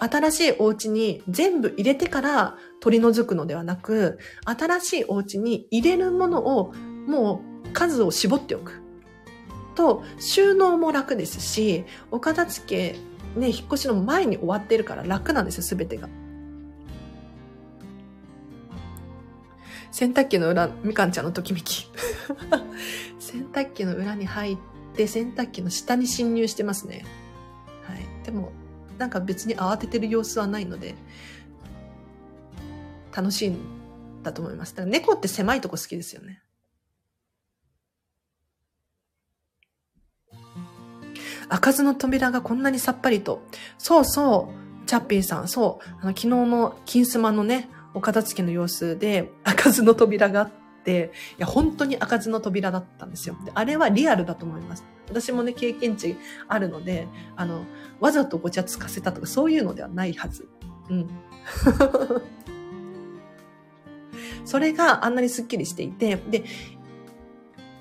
[0.00, 6.72] 新しいお家に全部入れてから取り除くのではなく、新しいお家に入れるものを
[7.06, 8.82] もう数を絞っておく。
[9.76, 16.08] と、収納も楽ですし、お片付け、ね、引っ越しの前に終わってるから楽なんですよ、すべてが。
[19.92, 21.90] 洗濯機の裏、みかんちゃんのときめき。
[23.18, 24.56] 洗濯機の裏に入っ
[24.94, 27.04] て、洗濯機の下に侵入してますね。
[27.84, 28.52] はいでも、
[28.98, 30.94] なんか別に慌ててる様子はないので、
[33.14, 33.58] 楽しいん
[34.22, 34.74] だと思います。
[34.74, 36.42] だから猫って狭いとこ好きですよね。
[41.50, 43.42] 開かずの扉がこんなにさっぱりと。
[43.76, 44.52] そうそ
[44.84, 50.50] う、チャッピーさん、そう、あの昨日の金スマのね、お片付けの様子で開かずの扉があっ
[50.84, 53.36] て、いや、本当に開かずの扉だったんですよ。
[53.44, 54.84] であれはリアルだと思います。
[55.08, 57.64] 私もね、経験値あるので、あの、
[57.98, 60.48] わざとごちゃつかせたとか、そういうのではないはず。
[60.88, 61.08] うん。
[64.44, 66.44] それがあんなにスッキリしていて、で、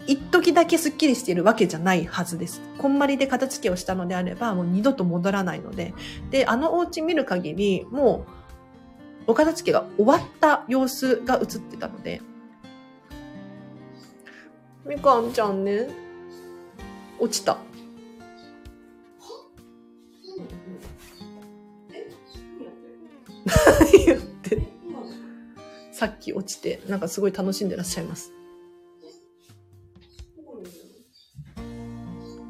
[0.08, 2.62] 一時だけスッキリしているわけじゃないはずです。
[2.78, 5.93] こんまりで片付けをしたのであれば、もう二度と戻らないので。
[6.32, 8.26] で、あのお家見る限り、も
[9.28, 12.22] う、お片付けが終わった様子が映ってたので。
[14.86, 15.88] みかんちゃんね、
[17.20, 17.58] 落ちた。
[23.45, 24.62] 何 言って
[25.91, 28.32] さっき落ちて、なんかすごい楽しんでらっしゃいます。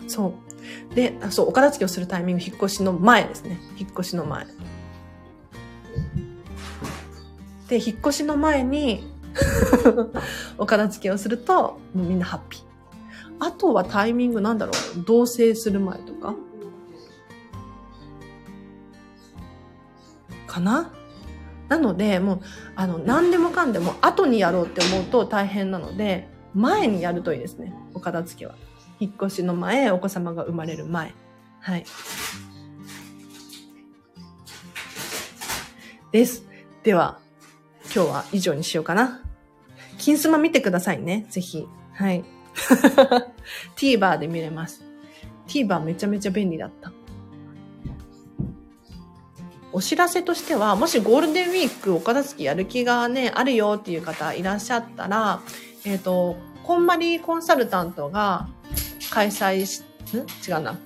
[0.10, 0.34] そ
[0.92, 0.96] う。
[0.96, 3.60] で、あそう、お片付けをするタイミング、引っ越しの前ですね。
[3.78, 4.46] 引っ越しの前。
[7.70, 9.04] で、引っ越しの前に、
[10.58, 12.62] お片付けをすると、もうみんなハッピー。
[13.40, 16.34] あとはタイミングなんだろう同棲する前とか
[20.46, 20.92] かな？
[21.70, 22.42] なので、もう、
[22.76, 27.74] あの、何でもかんでも後にやろうって思うと大変なので、前にやるといいですね。
[27.94, 28.56] お片付けは。
[29.00, 31.14] 引っ越しの前、お子様が生まれる前。
[31.62, 31.86] はい。
[36.12, 36.44] です。
[36.84, 37.20] では、
[37.94, 39.22] 今日は以上にしようかな。
[39.98, 41.26] 金スマ見てくださいね。
[41.30, 41.68] ぜひ。
[41.94, 42.26] はい。
[43.78, 44.84] TVer で見れます。
[45.48, 46.92] TVer めちゃめちゃ便利だった。
[49.72, 55.42] お知らせとしては、もしゴールデンウィークお片付けやる気がね、あるよっていう方いらっしゃったら、
[55.86, 58.50] えっ、と、こんまりコンサルタントが
[59.10, 59.82] 開催し、
[60.14, 60.18] ん？
[60.50, 60.80] 違うな。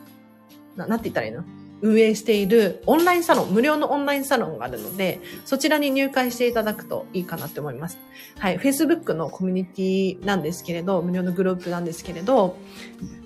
[0.75, 1.43] な、なんて言ったらいいの？
[1.81, 7.97] 運営しているオンラインサロン、無料のオンラインサロンがあるので、そちらに入会していただくといいかなって思います。
[8.39, 8.57] はい。
[8.57, 12.55] Facebook のコミュニティなんですけれど、無料のグループなんですけれど、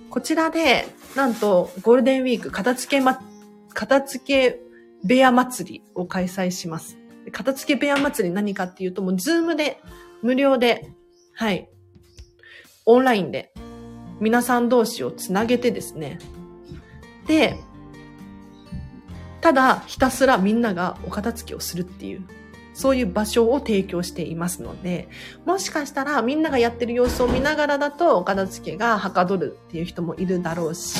[0.10, 3.22] こちらで、なんと、ゴールデンウィーク片付けま、
[3.76, 4.60] 片付け
[5.04, 6.98] 部屋祭りを開催します。
[7.32, 9.80] 片付け部屋祭り何かっていうと、もうズームで、
[10.24, 10.93] 無料で、
[11.34, 11.70] はい。
[12.86, 13.54] オンラインで、
[14.20, 16.20] 皆さん同士をつなげてですね。
[17.28, 17.57] で、
[19.41, 22.24] ただひたすらみんながお片付けをするっていう、
[22.74, 25.09] そういう場所を提供していますので、
[25.45, 30.99] もしかしたらみんながやってる様子を見ながらだとお片付けがはかどるっていう人もいるだろうし、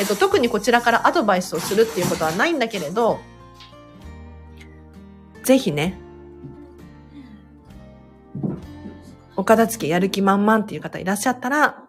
[0.00, 3.18] えっと、特にこちらからアドバイスをするっていうことはないんだけれど、
[5.42, 5.98] ぜひね、
[9.36, 11.85] お片付けやる気満々っていう方いらっしゃったら、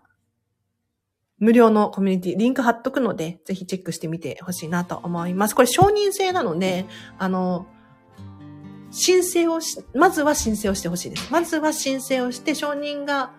[1.39, 5.55] 無料のコミュニティ、リンク貼っとくので、ぜひチェックしてみてほしいなと思います。
[5.55, 6.85] これ承認制なので、
[7.19, 7.67] あの、
[8.89, 11.31] 申請をし、まずは申請をしてほしいです。
[11.31, 13.31] まずは申請をして承認が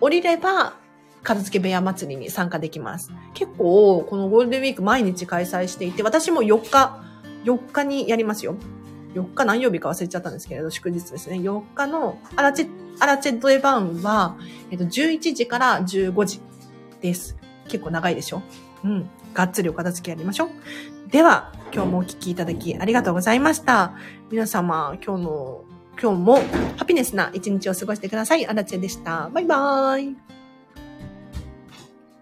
[0.00, 0.74] 降りれば、
[1.22, 3.12] 片付け部屋祭りに参加できます。
[3.34, 7.00] 結構、このゴールデンウィーク毎日開催していて、私も4日、
[7.44, 8.56] 4日にやりますよ。
[9.14, 11.36] 4日何曜日か忘れちゃったんですけれど、祝日ですね。
[11.36, 14.36] 4日のアラチェ、アラチェドエバンは、
[14.70, 16.40] えっと、11時から15時
[17.06, 17.36] です。
[17.68, 18.42] 結構長いでしょ？
[18.84, 19.10] うん。
[19.32, 20.48] がっつりお片付けやりましょう。
[21.10, 23.94] では、今日もお聴きいただきありがとうございました。
[24.30, 25.64] 皆様、今日の、
[26.00, 26.40] 今日も
[26.76, 28.46] ハピネスな一日を過ごしてください。
[28.46, 29.30] アラチェでした。
[29.32, 30.35] バイバーイ。